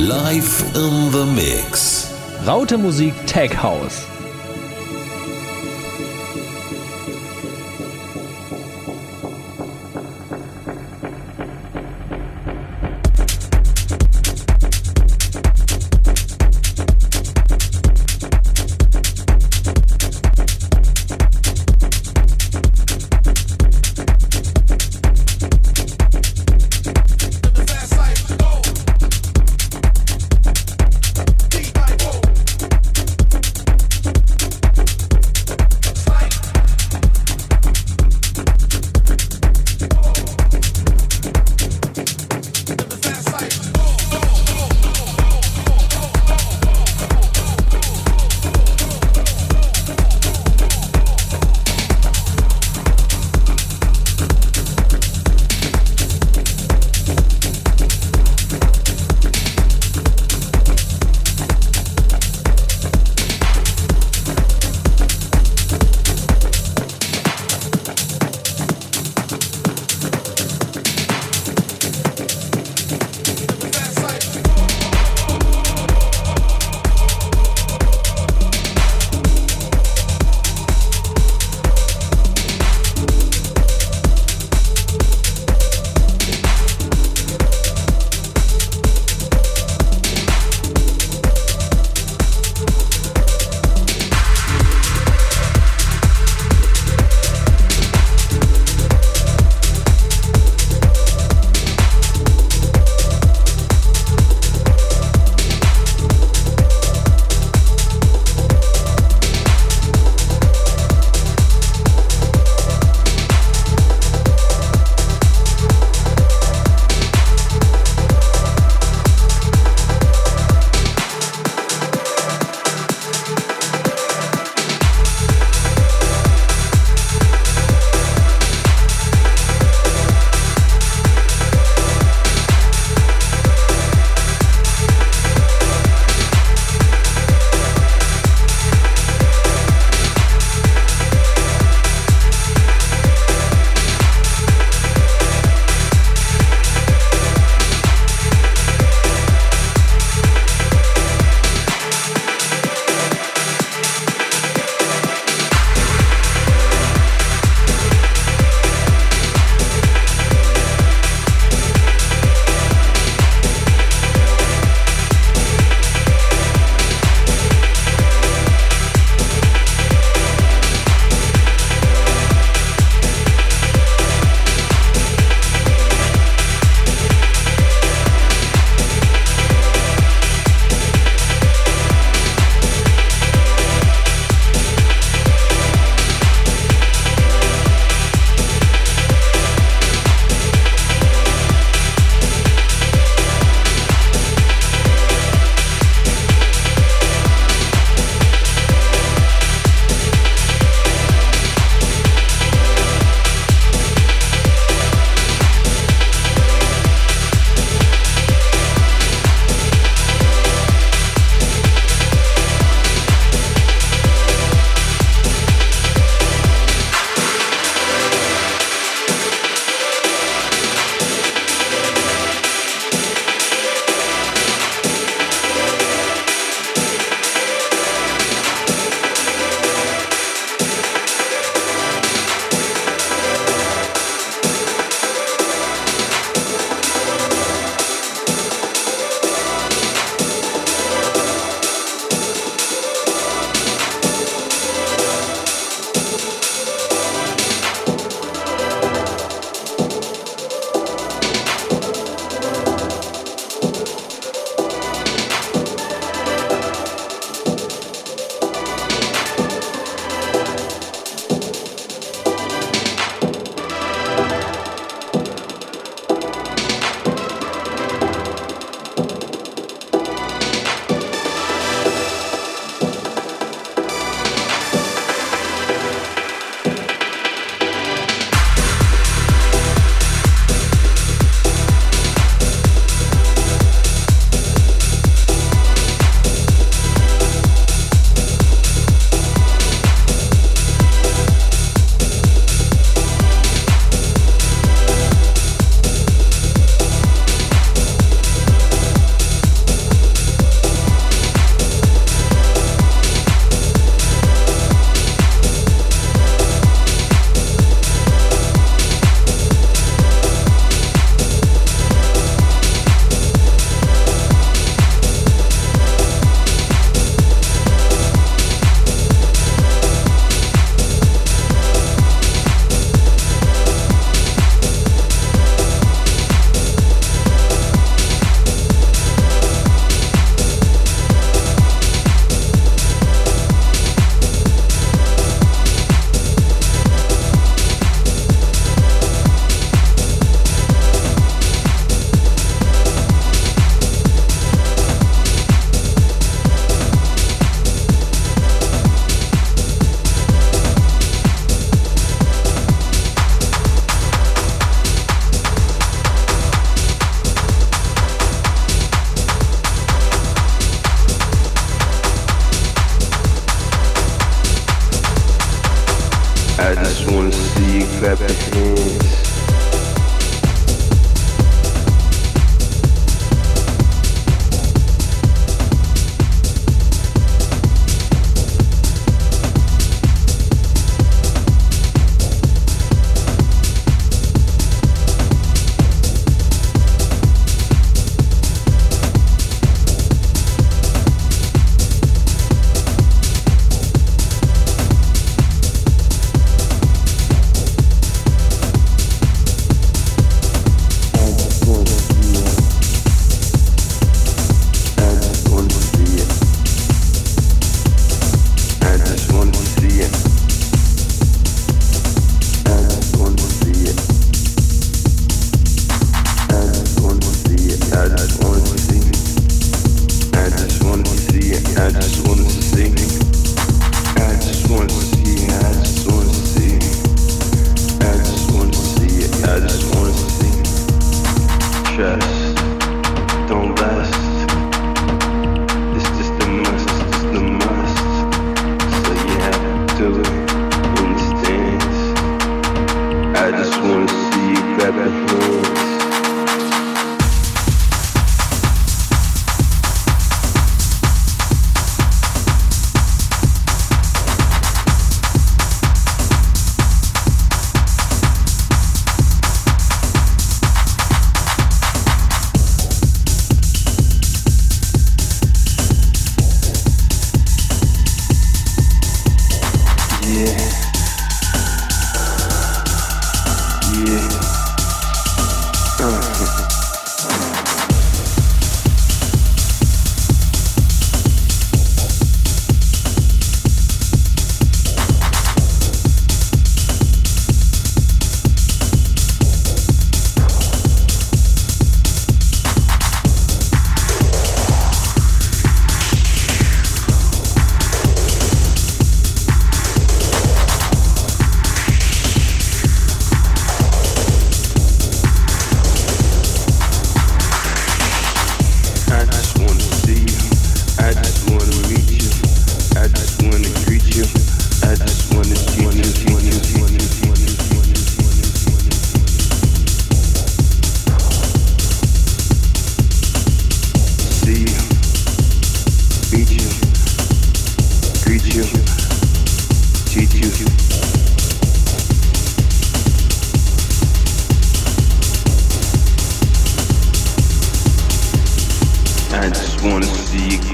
Live 0.00 0.62
in 0.74 1.12
the 1.12 1.26
mix. 1.26 2.10
Raute 2.46 2.78
Musik 2.78 3.12
Tech 3.26 3.50
House. 3.50 4.09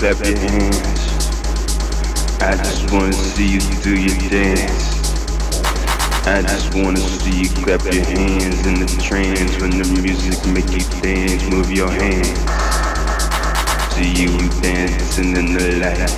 Clap 0.07 0.25
your 0.25 0.39
hands. 0.39 0.79
I 2.41 2.55
just 2.57 2.93
wanna 2.93 3.13
see 3.13 3.55
you 3.55 3.61
do 3.83 3.91
your 3.91 4.17
dance. 4.31 5.03
I 6.29 6.43
just 6.43 6.73
wanna 6.77 6.97
see 6.99 7.43
you 7.43 7.49
clap 7.49 7.83
your 7.83 8.05
hands 8.05 8.65
in 8.67 8.75
the 8.75 8.87
trance 9.03 9.61
when 9.61 9.71
the 9.71 10.01
music 10.01 10.39
make 10.55 10.71
you 10.71 10.87
dance. 11.03 11.43
Move 11.51 11.73
your 11.73 11.91
hands. 11.91 12.39
See 13.97 14.13
you 14.23 14.31
dancing 14.63 15.37
in 15.37 15.55
the 15.55 15.75
light. 15.83 16.15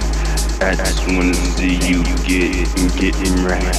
I 0.60 0.74
just 0.74 1.06
wanna 1.08 1.32
see 1.32 1.76
you 1.88 2.04
get 2.28 2.68
getting, 2.68 2.88
getting 3.00 3.42
right. 3.42 3.76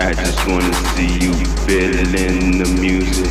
I 0.00 0.14
just 0.14 0.40
wanna 0.48 0.72
see 0.96 1.18
you 1.20 1.34
feeling 1.68 2.62
the 2.62 2.78
music. 2.80 3.28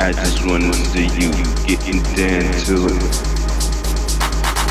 I 0.00 0.12
just 0.12 0.42
wanna 0.46 0.72
see 0.72 1.08
you 1.20 1.30
getting 1.66 2.00
down 2.16 2.50
to 2.64 2.96
it. 2.96 3.39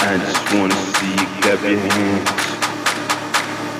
I 0.00 0.16
just 0.16 0.54
wanna 0.54 0.74
see 0.74 1.10
you 1.10 1.26
clap 1.42 1.60
your 1.62 1.76
hands. 1.76 2.30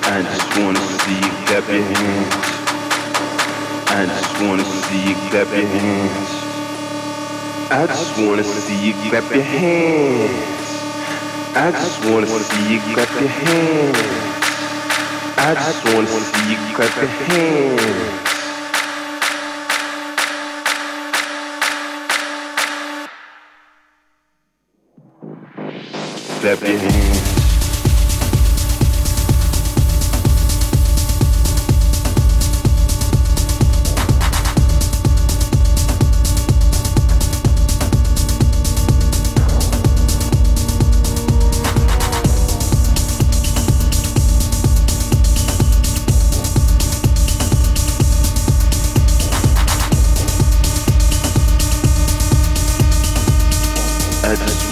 I 0.03 0.21
just 0.21 0.57
wanna 0.59 0.79
see 0.99 1.15
you 1.15 1.31
clap 1.47 1.67
your 1.69 1.81
hands. 1.81 2.35
I 3.87 4.05
just 4.05 4.41
wanna 4.41 4.65
see 4.65 5.09
you 5.09 5.15
clap 5.29 5.47
your 5.47 5.65
hands. 5.65 6.29
I 7.71 7.87
just 7.87 8.17
wanna 8.19 8.43
see 8.43 8.87
you 8.87 8.93
clap 9.09 9.33
your 9.33 9.43
hands. 9.43 10.59
I 11.55 11.71
just 11.71 12.05
wanna 12.05 12.27
see 12.27 12.73
you 12.73 12.79
clap 12.93 13.09
your 13.19 13.29
hands. 13.29 13.97
I 15.37 15.55
just 15.55 15.85
wanna 15.85 16.07
see 16.07 16.51
you 16.51 16.57
clap 16.75 16.95
your 16.97 17.07
hands. 17.07 18.28
clap 26.39 26.61
your 26.61 26.77
hands. 26.77 27.19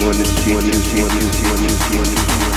one 0.08 0.14
is 0.14 0.46
one 0.46 0.64
is 0.64 0.92
one 0.94 1.16
is 1.18 1.42
one 1.42 1.57
Thank 1.80 2.42
you. 2.42 2.47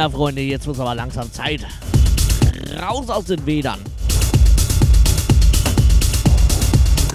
Ja, 0.00 0.08
Freunde, 0.08 0.40
jetzt 0.40 0.66
muss 0.66 0.80
aber 0.80 0.94
langsam 0.94 1.30
Zeit. 1.30 1.60
Raus 2.80 3.10
aus 3.10 3.26
den 3.26 3.44
Wedern. 3.44 3.80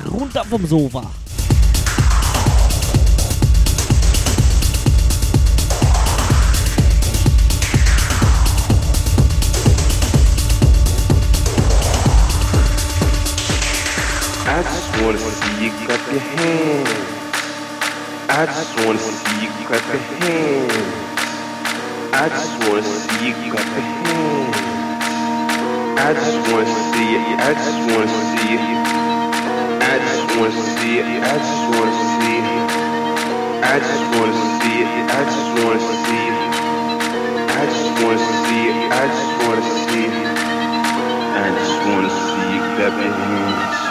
Runter 0.08 0.46
vom 0.46 0.68
Sofa. 0.68 1.02
I 14.46 14.62
just 14.62 15.02
wanna 15.02 15.18
see 15.18 15.66
you 15.66 15.72
clap 15.88 16.12
your 16.12 16.22
hands. 16.22 16.90
I 18.30 18.46
just 18.46 18.86
wanna 18.86 19.00
see 19.00 19.42
you 19.42 19.50
clap 19.66 19.82
your 19.88 20.02
hands. 20.20 21.06
I 22.18 22.30
just 22.30 22.55
I 22.76 22.82
just 26.14 26.36
wanna 26.52 26.68
see 26.68 27.16
it. 27.16 27.40
I 27.40 27.54
just 27.54 27.80
wanna 27.88 28.12
see 28.12 28.56
it. 28.56 28.60
I 29.80 29.96
just 30.04 30.28
wanna 30.36 30.52
see 30.76 31.00
it. 31.00 31.08
I 31.24 31.40
just 31.40 31.64
wanna 31.72 31.96
see 32.20 32.36
it. 32.36 32.60
I 33.64 33.80
just 33.80 34.04
wanna 34.12 34.36
see 34.60 34.84
it. 34.84 35.08
I 35.08 35.24
just 35.24 35.48
wanna 35.64 35.80
see 35.80 36.20
it. 36.20 36.44
I 37.48 37.64
just 37.64 37.92
wanna 38.04 38.20
see 38.44 38.68
it. 38.68 38.92
I 38.92 39.08
just 39.08 39.32
wanna 39.40 39.64
see 39.88 40.04
it. 40.04 40.20
I 41.32 41.48
just 41.56 41.80
wanna 41.88 42.10
see 42.12 42.48
you 42.56 42.62
clap 42.76 42.92
hands. 42.92 43.85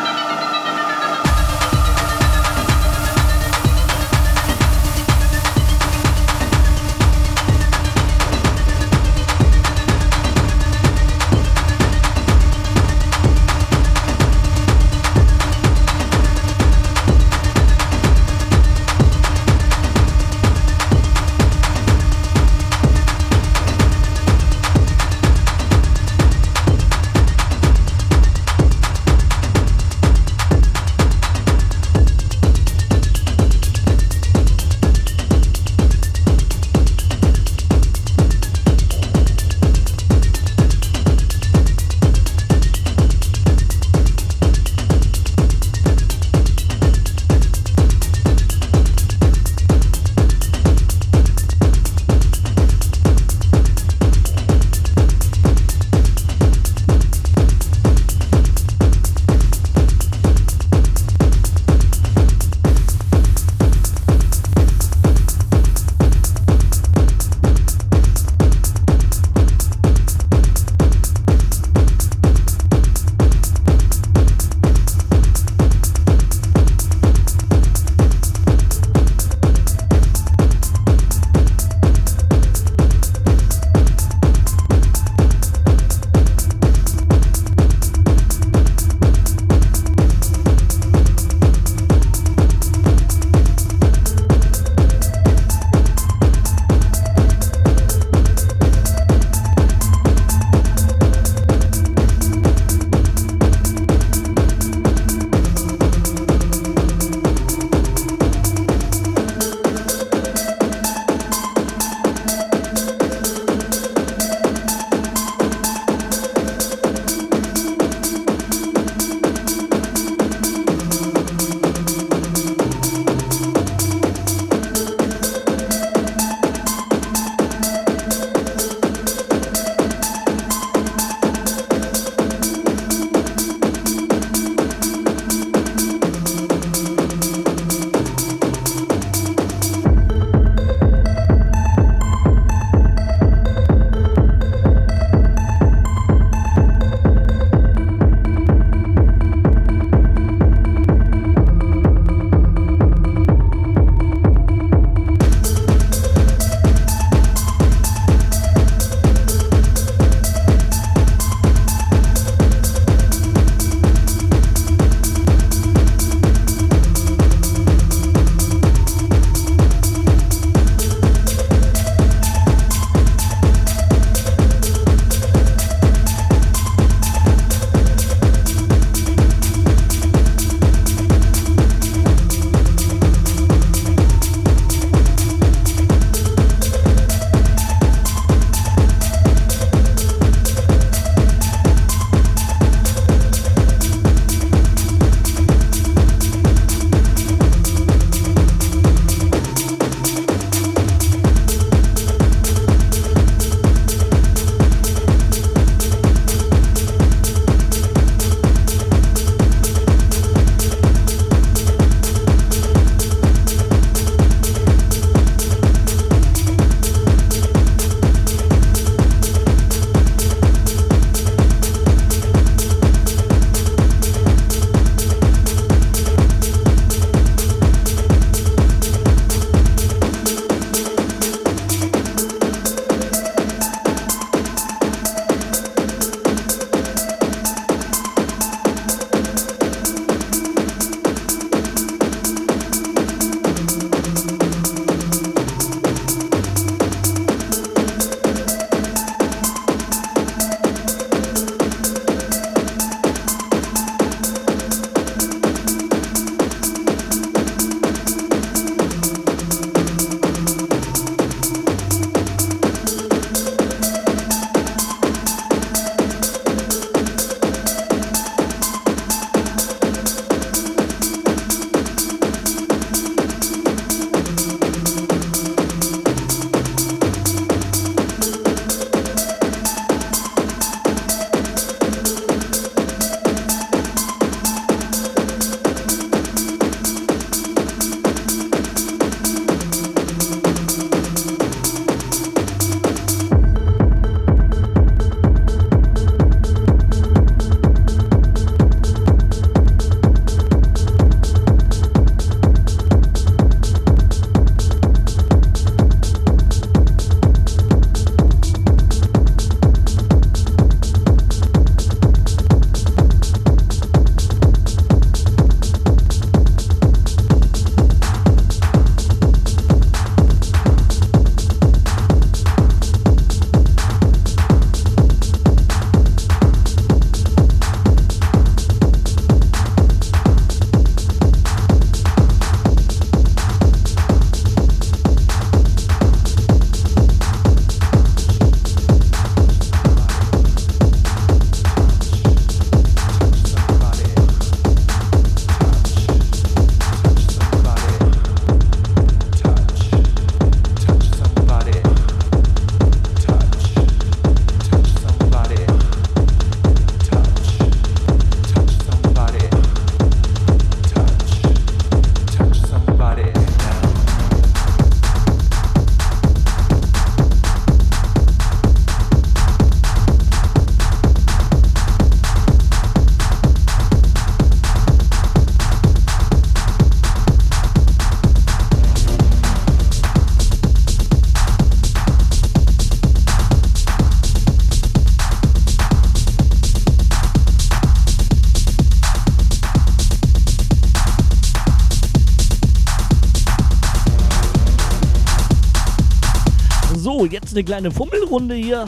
Eine 397.55 397.63
kleine 397.63 397.91
Fummelrunde 397.93 398.57
hier. 398.57 398.87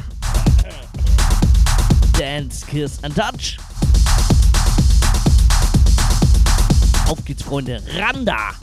Dance, 2.18 2.66
Kiss 2.66 2.98
and 3.02 3.14
Touch. 3.14 3.58
Auf 7.08 7.24
geht's, 7.24 7.44
Freunde. 7.44 7.80
Randa. 7.96 8.54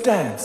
stands. 0.00 0.39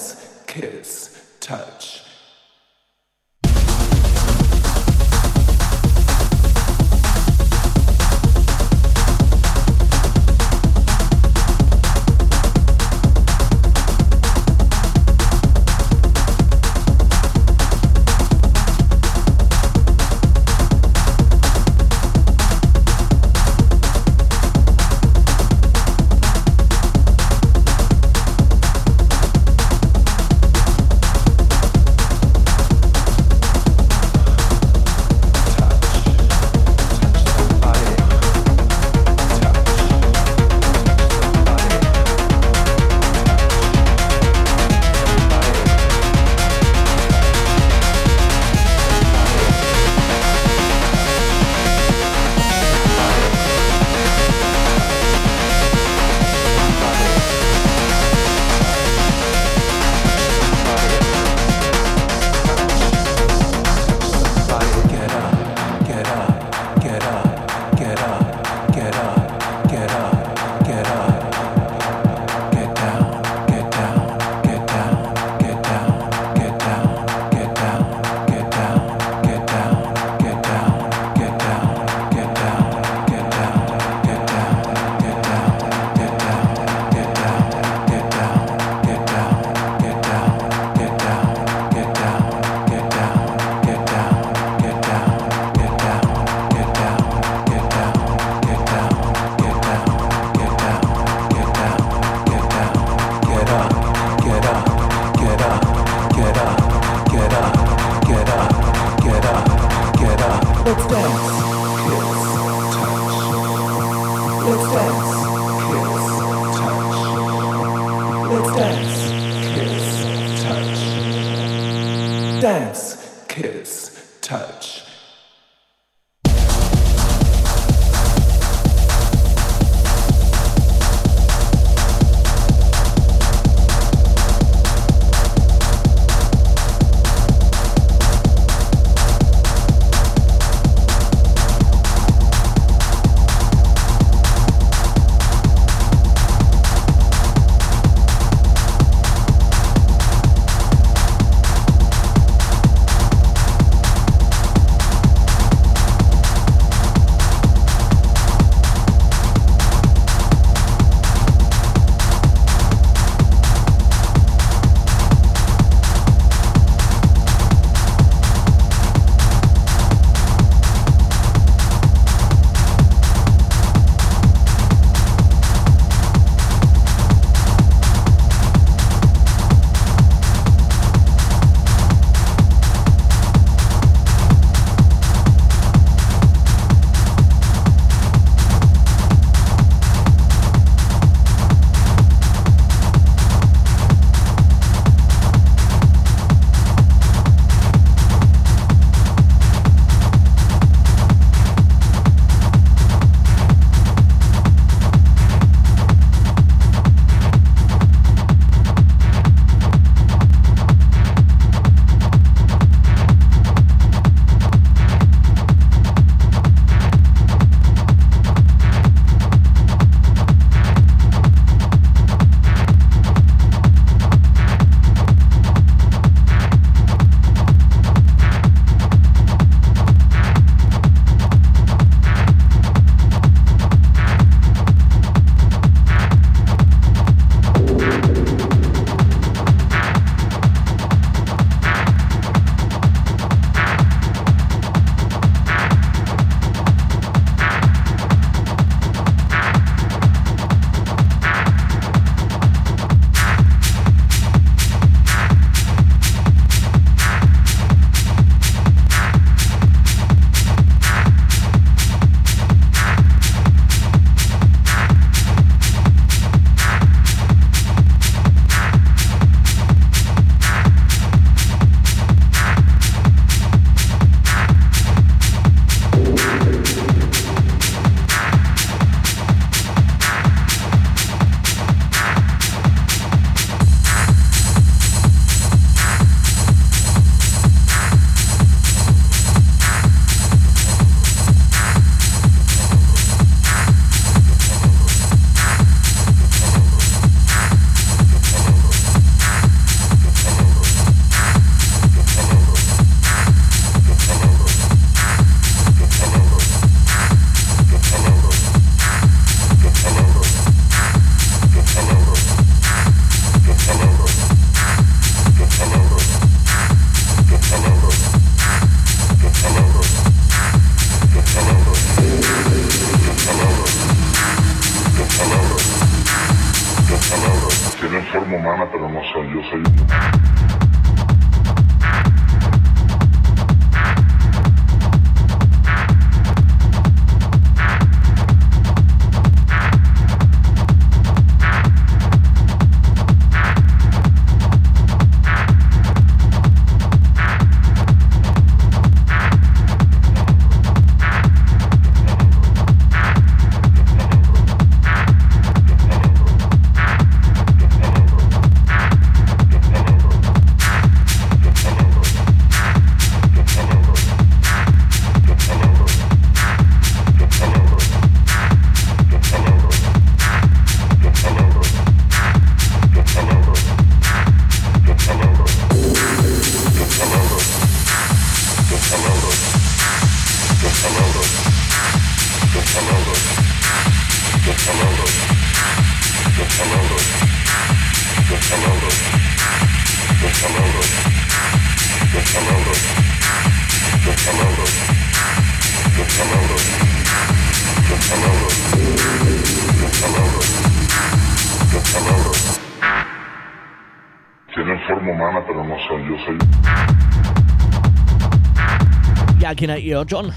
Ja, 409.66 409.74
Kinder, 409.74 409.80
ihr 409.80 410.06
schon. 410.08 410.32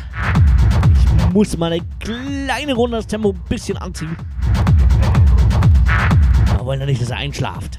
Ich 0.94 1.34
muss 1.34 1.54
mal 1.58 1.70
eine 1.70 1.84
kleine 2.00 2.72
Runde 2.72 2.96
das 2.96 3.06
Tempo 3.06 3.32
ein 3.32 3.40
bisschen 3.46 3.76
anziehen. 3.76 4.16
Wir 6.56 6.64
wollen 6.64 6.80
ja 6.80 6.86
nicht, 6.86 7.02
dass 7.02 7.10
ihr 7.10 7.16
einschlaft. 7.16 7.78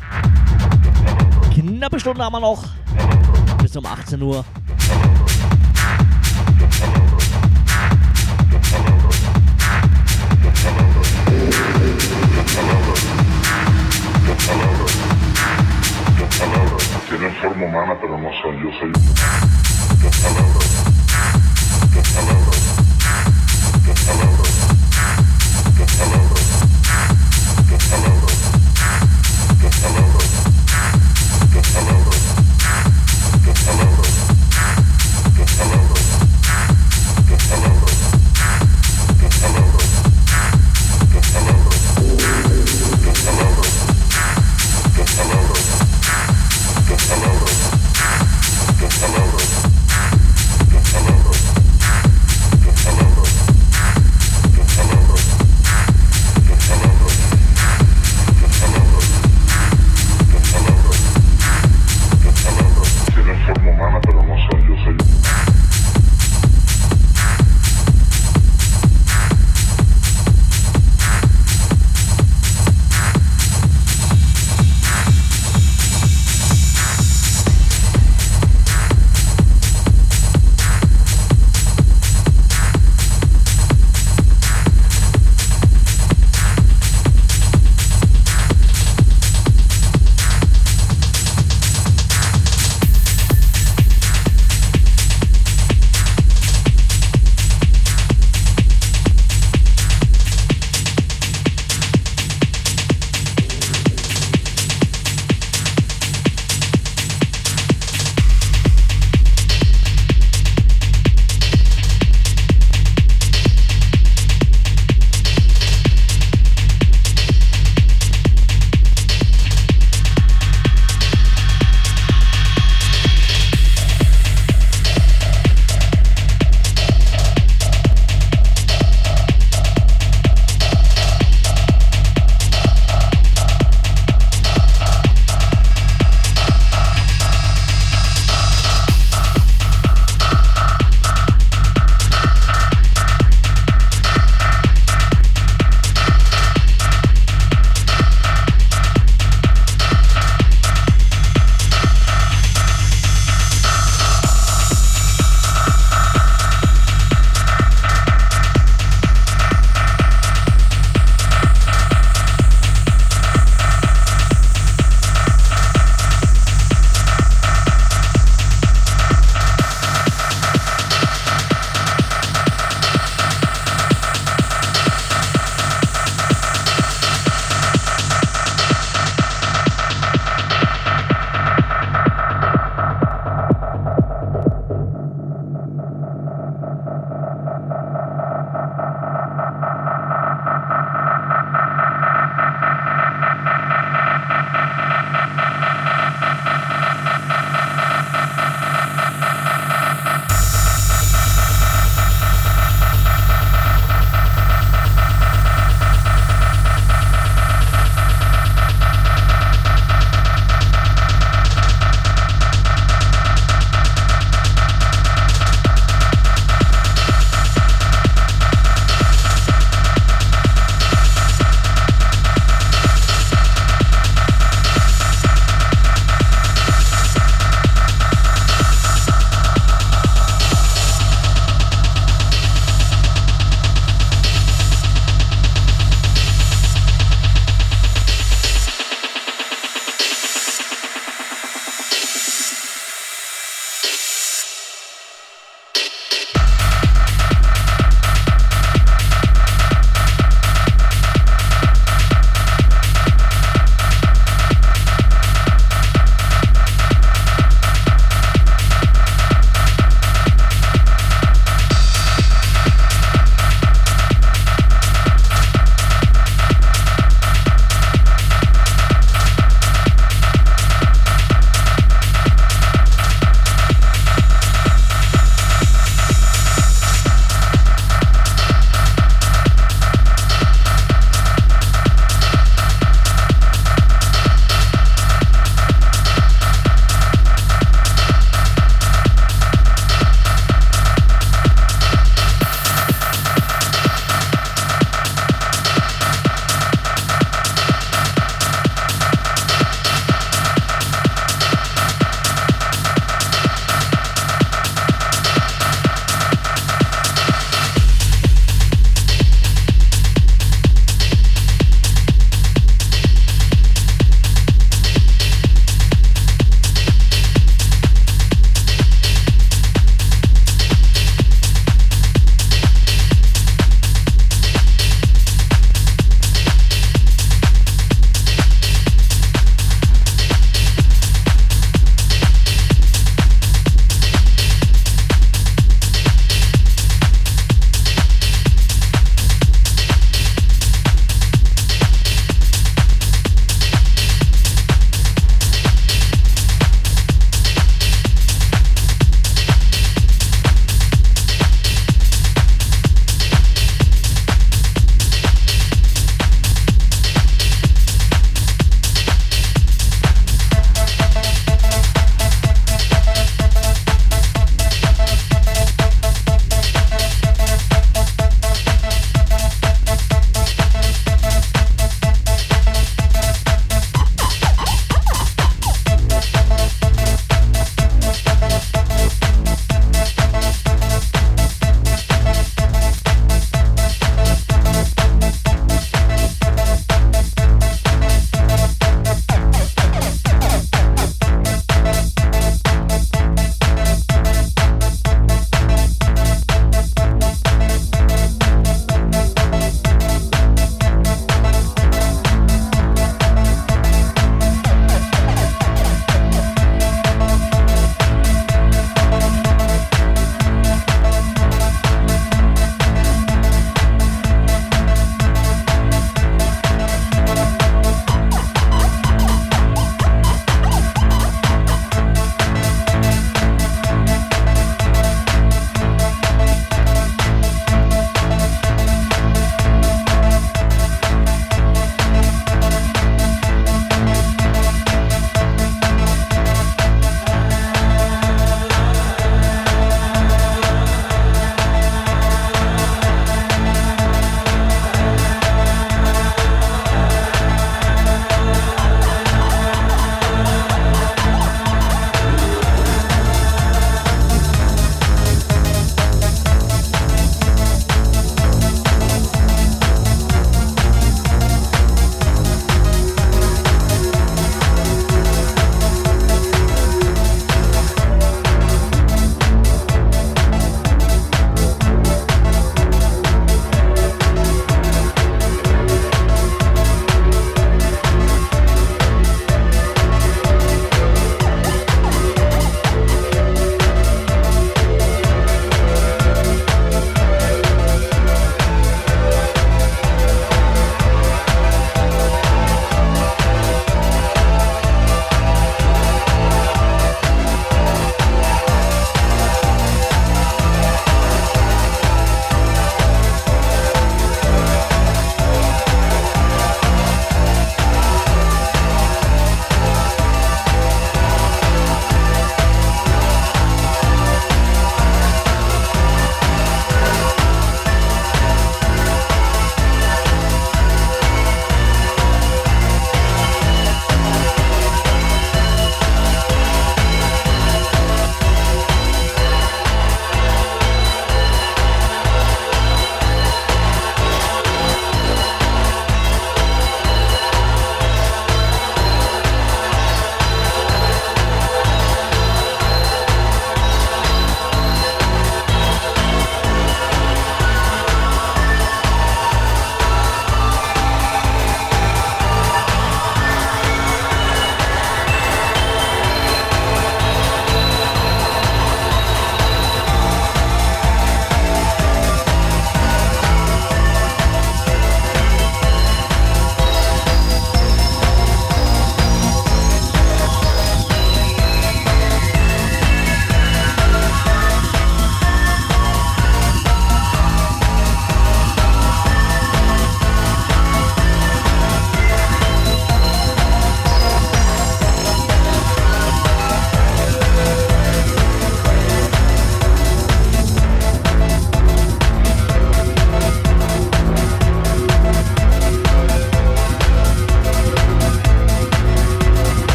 Knappe 1.51 1.99
Stunde 1.99 2.23
haben 2.23 2.33
wir 2.33 2.39
noch. 2.39 2.65
Bis 3.63 3.75
um 3.75 3.83
18 3.83 4.21
Uhr. 4.21 4.45
Tienen 17.09 17.31
forma 17.41 17.65
humana, 17.65 17.95
pero 17.99 18.17
no 18.19 18.29
soy 18.43 18.55
yo, 18.61 18.71
soy 18.79 18.98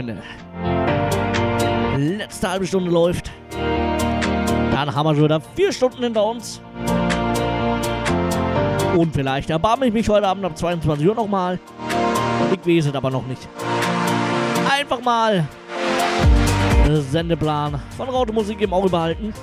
Freunde. 0.00 0.22
Letzte 1.98 2.50
halbe 2.50 2.66
Stunde 2.66 2.90
läuft. 2.90 3.30
Dann 3.50 4.94
haben 4.94 5.06
wir 5.06 5.14
schon 5.14 5.24
wieder 5.24 5.40
vier 5.54 5.72
Stunden 5.72 6.02
hinter 6.02 6.24
uns. 6.24 6.62
Und 8.96 9.12
vielleicht 9.12 9.50
erbarme 9.50 9.86
ich 9.86 9.92
mich 9.92 10.08
heute 10.08 10.26
Abend 10.26 10.44
ab 10.44 10.56
22 10.56 11.06
Uhr 11.06 11.14
nochmal. 11.14 11.58
Ich 12.50 12.66
weiß 12.66 12.86
es 12.86 12.94
aber 12.94 13.10
noch 13.10 13.26
nicht. 13.26 13.46
Einfach 14.70 15.02
mal 15.02 15.46
Sendeplan 17.10 17.80
von 17.96 18.08
Rautomusik 18.08 18.60
im 18.62 18.72
Auge 18.72 18.88
behalten. 18.88 19.34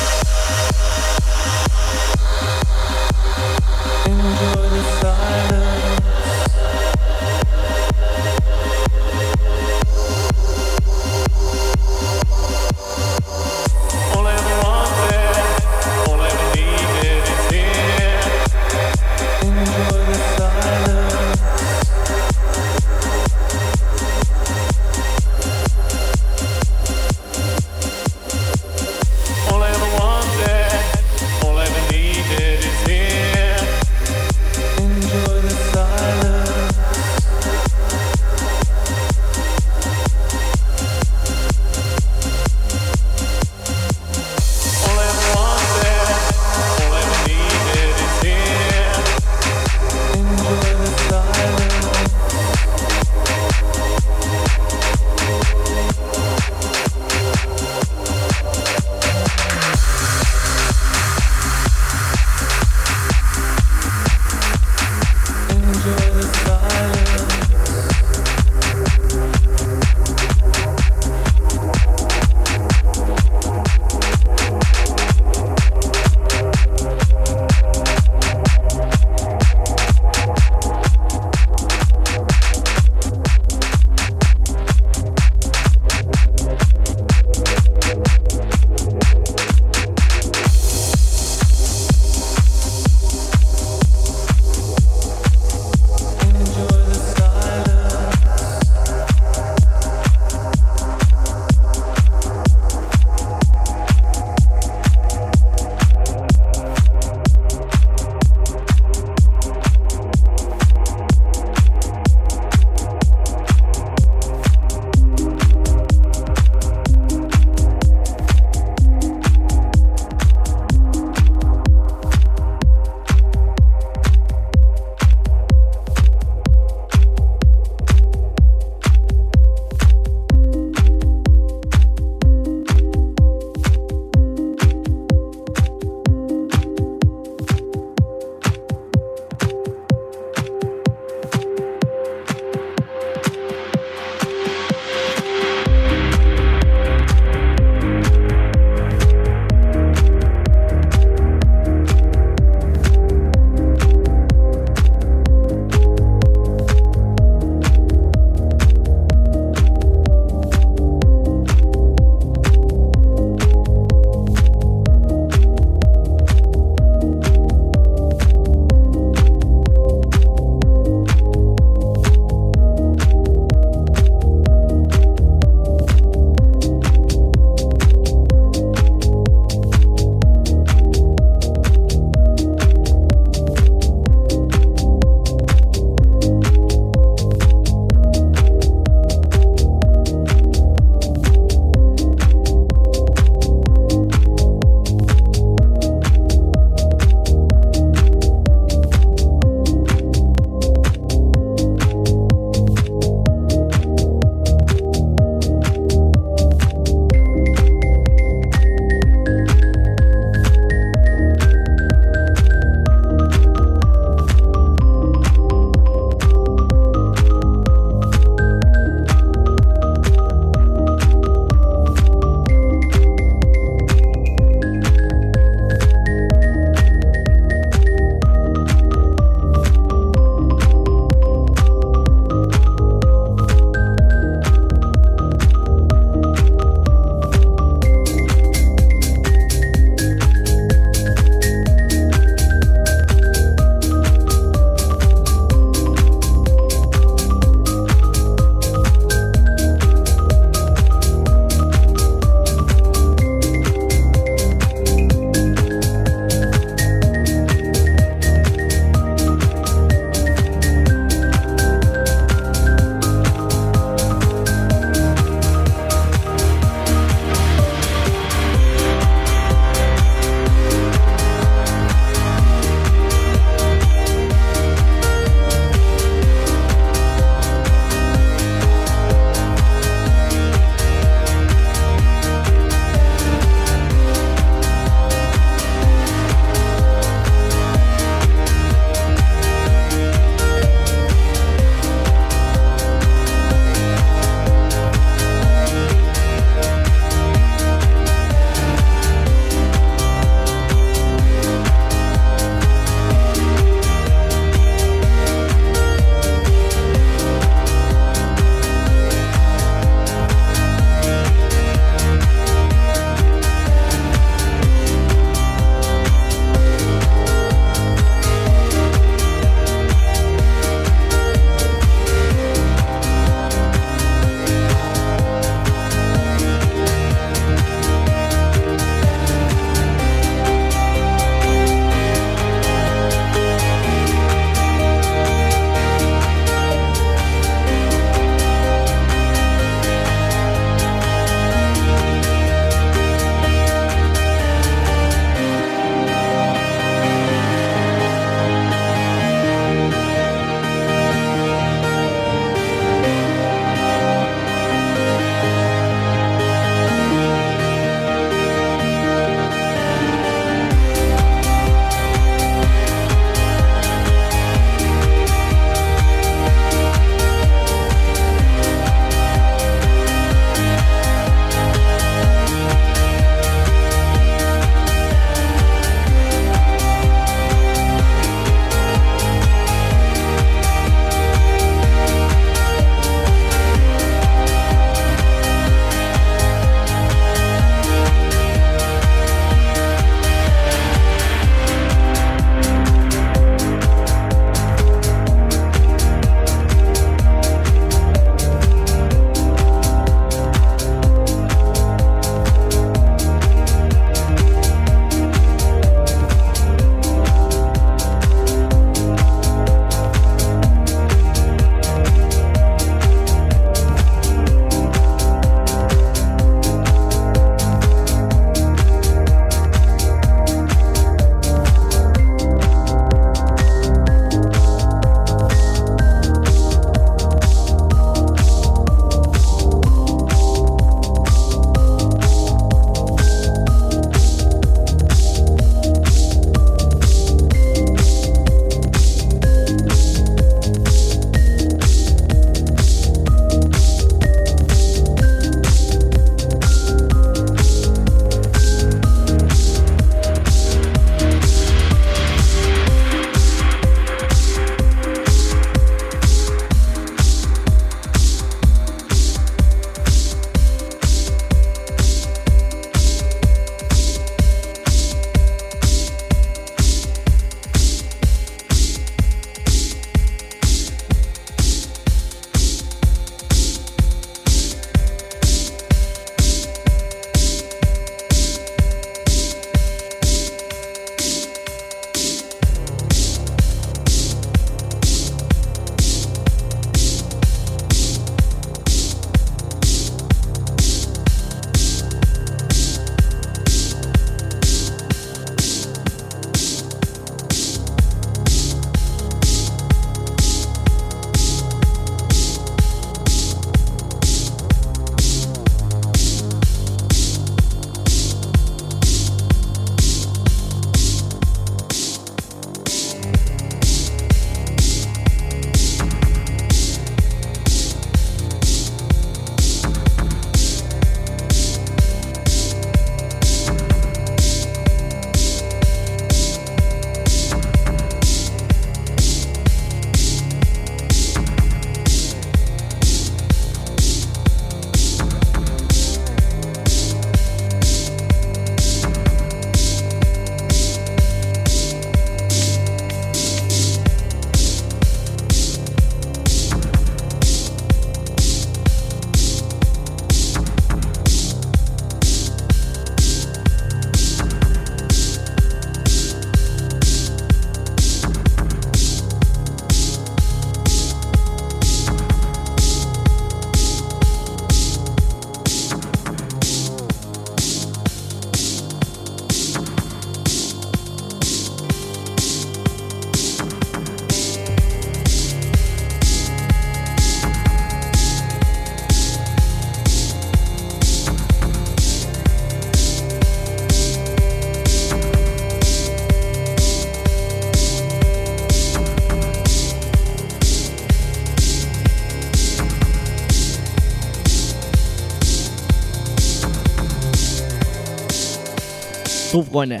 So, 599.54 599.62
Freunde. 599.62 600.00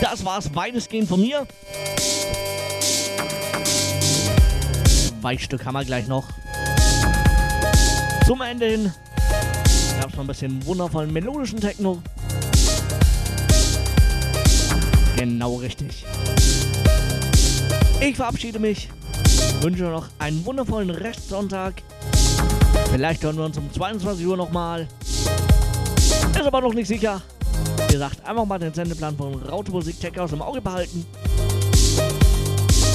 Das 0.00 0.24
war's 0.24 0.52
weitestgehend 0.52 1.08
von 1.08 1.20
mir. 1.20 1.46
Zwei 5.20 5.38
Stück 5.38 5.64
haben 5.64 5.74
wir 5.74 5.84
gleich 5.84 6.08
noch. 6.08 6.26
Zum 8.26 8.40
Ende 8.40 8.66
hin 8.66 8.92
gab's 10.00 10.14
noch 10.14 10.22
ein 10.22 10.26
bisschen 10.26 10.66
wundervollen 10.66 11.12
melodischen 11.12 11.60
Techno. 11.60 12.02
Genau 15.16 15.54
richtig. 15.54 16.04
Ich 18.00 18.16
verabschiede 18.16 18.58
mich. 18.58 18.88
Wünsche 19.60 19.84
noch 19.84 20.08
einen 20.18 20.44
wundervollen 20.44 20.90
Restsonntag. 20.90 21.80
Vielleicht 22.90 23.22
hören 23.22 23.36
wir 23.36 23.44
uns 23.44 23.56
um 23.56 23.72
22 23.72 24.26
Uhr 24.26 24.36
nochmal. 24.36 24.88
Ist 26.34 26.44
aber 26.44 26.60
noch 26.60 26.74
nicht 26.74 26.88
sicher. 26.88 27.22
Wie 27.92 27.96
gesagt, 27.96 28.24
einfach 28.26 28.46
mal 28.46 28.58
den 28.58 28.72
Sendeplan 28.72 29.14
von 29.18 29.34
Raute 29.34 29.70
Musik 29.70 30.00
Tech 30.00 30.18
aus 30.18 30.32
im 30.32 30.40
Auge 30.40 30.62
behalten. 30.62 31.04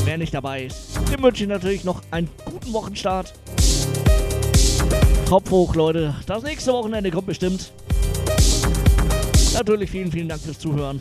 Wer 0.06 0.18
nicht 0.18 0.34
dabei 0.34 0.64
ist, 0.64 0.98
dem 1.14 1.22
wünsche 1.22 1.44
ich 1.44 1.50
natürlich 1.50 1.84
noch 1.84 2.02
einen 2.10 2.28
guten 2.46 2.74
Wochenstart. 2.74 3.32
Kopf 5.30 5.52
hoch, 5.52 5.76
Leute. 5.76 6.16
Das 6.26 6.42
nächste 6.42 6.74
Wochenende 6.74 7.12
kommt 7.12 7.28
bestimmt. 7.28 7.72
Natürlich 9.54 9.92
vielen, 9.92 10.12
vielen 10.12 10.30
Dank 10.30 10.42
fürs 10.42 10.58
Zuhören. 10.58 11.00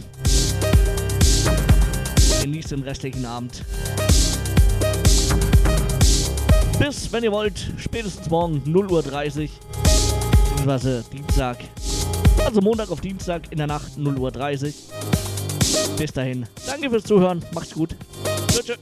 Genießt 2.42 2.72
den 2.72 2.82
restlichen 2.82 3.24
Abend. 3.24 3.64
Bis, 6.78 7.10
wenn 7.10 7.24
ihr 7.24 7.32
wollt, 7.32 7.72
spätestens 7.78 8.28
morgen 8.28 8.62
0.30 8.66 9.44
Uhr. 9.44 9.48
Beziehungsweise 10.50 11.02
Dienstag. 11.10 11.56
Also 12.46 12.60
Montag 12.60 12.92
auf 12.92 13.00
Dienstag 13.00 13.50
in 13.50 13.58
der 13.58 13.66
Nacht 13.66 13.98
0.30 13.98 14.66
Uhr. 14.66 15.96
Bis 15.98 16.12
dahin. 16.12 16.46
Danke 16.64 16.90
fürs 16.90 17.02
Zuhören. 17.02 17.44
Macht's 17.52 17.74
gut. 17.74 17.96
Tschüss. 18.46 18.78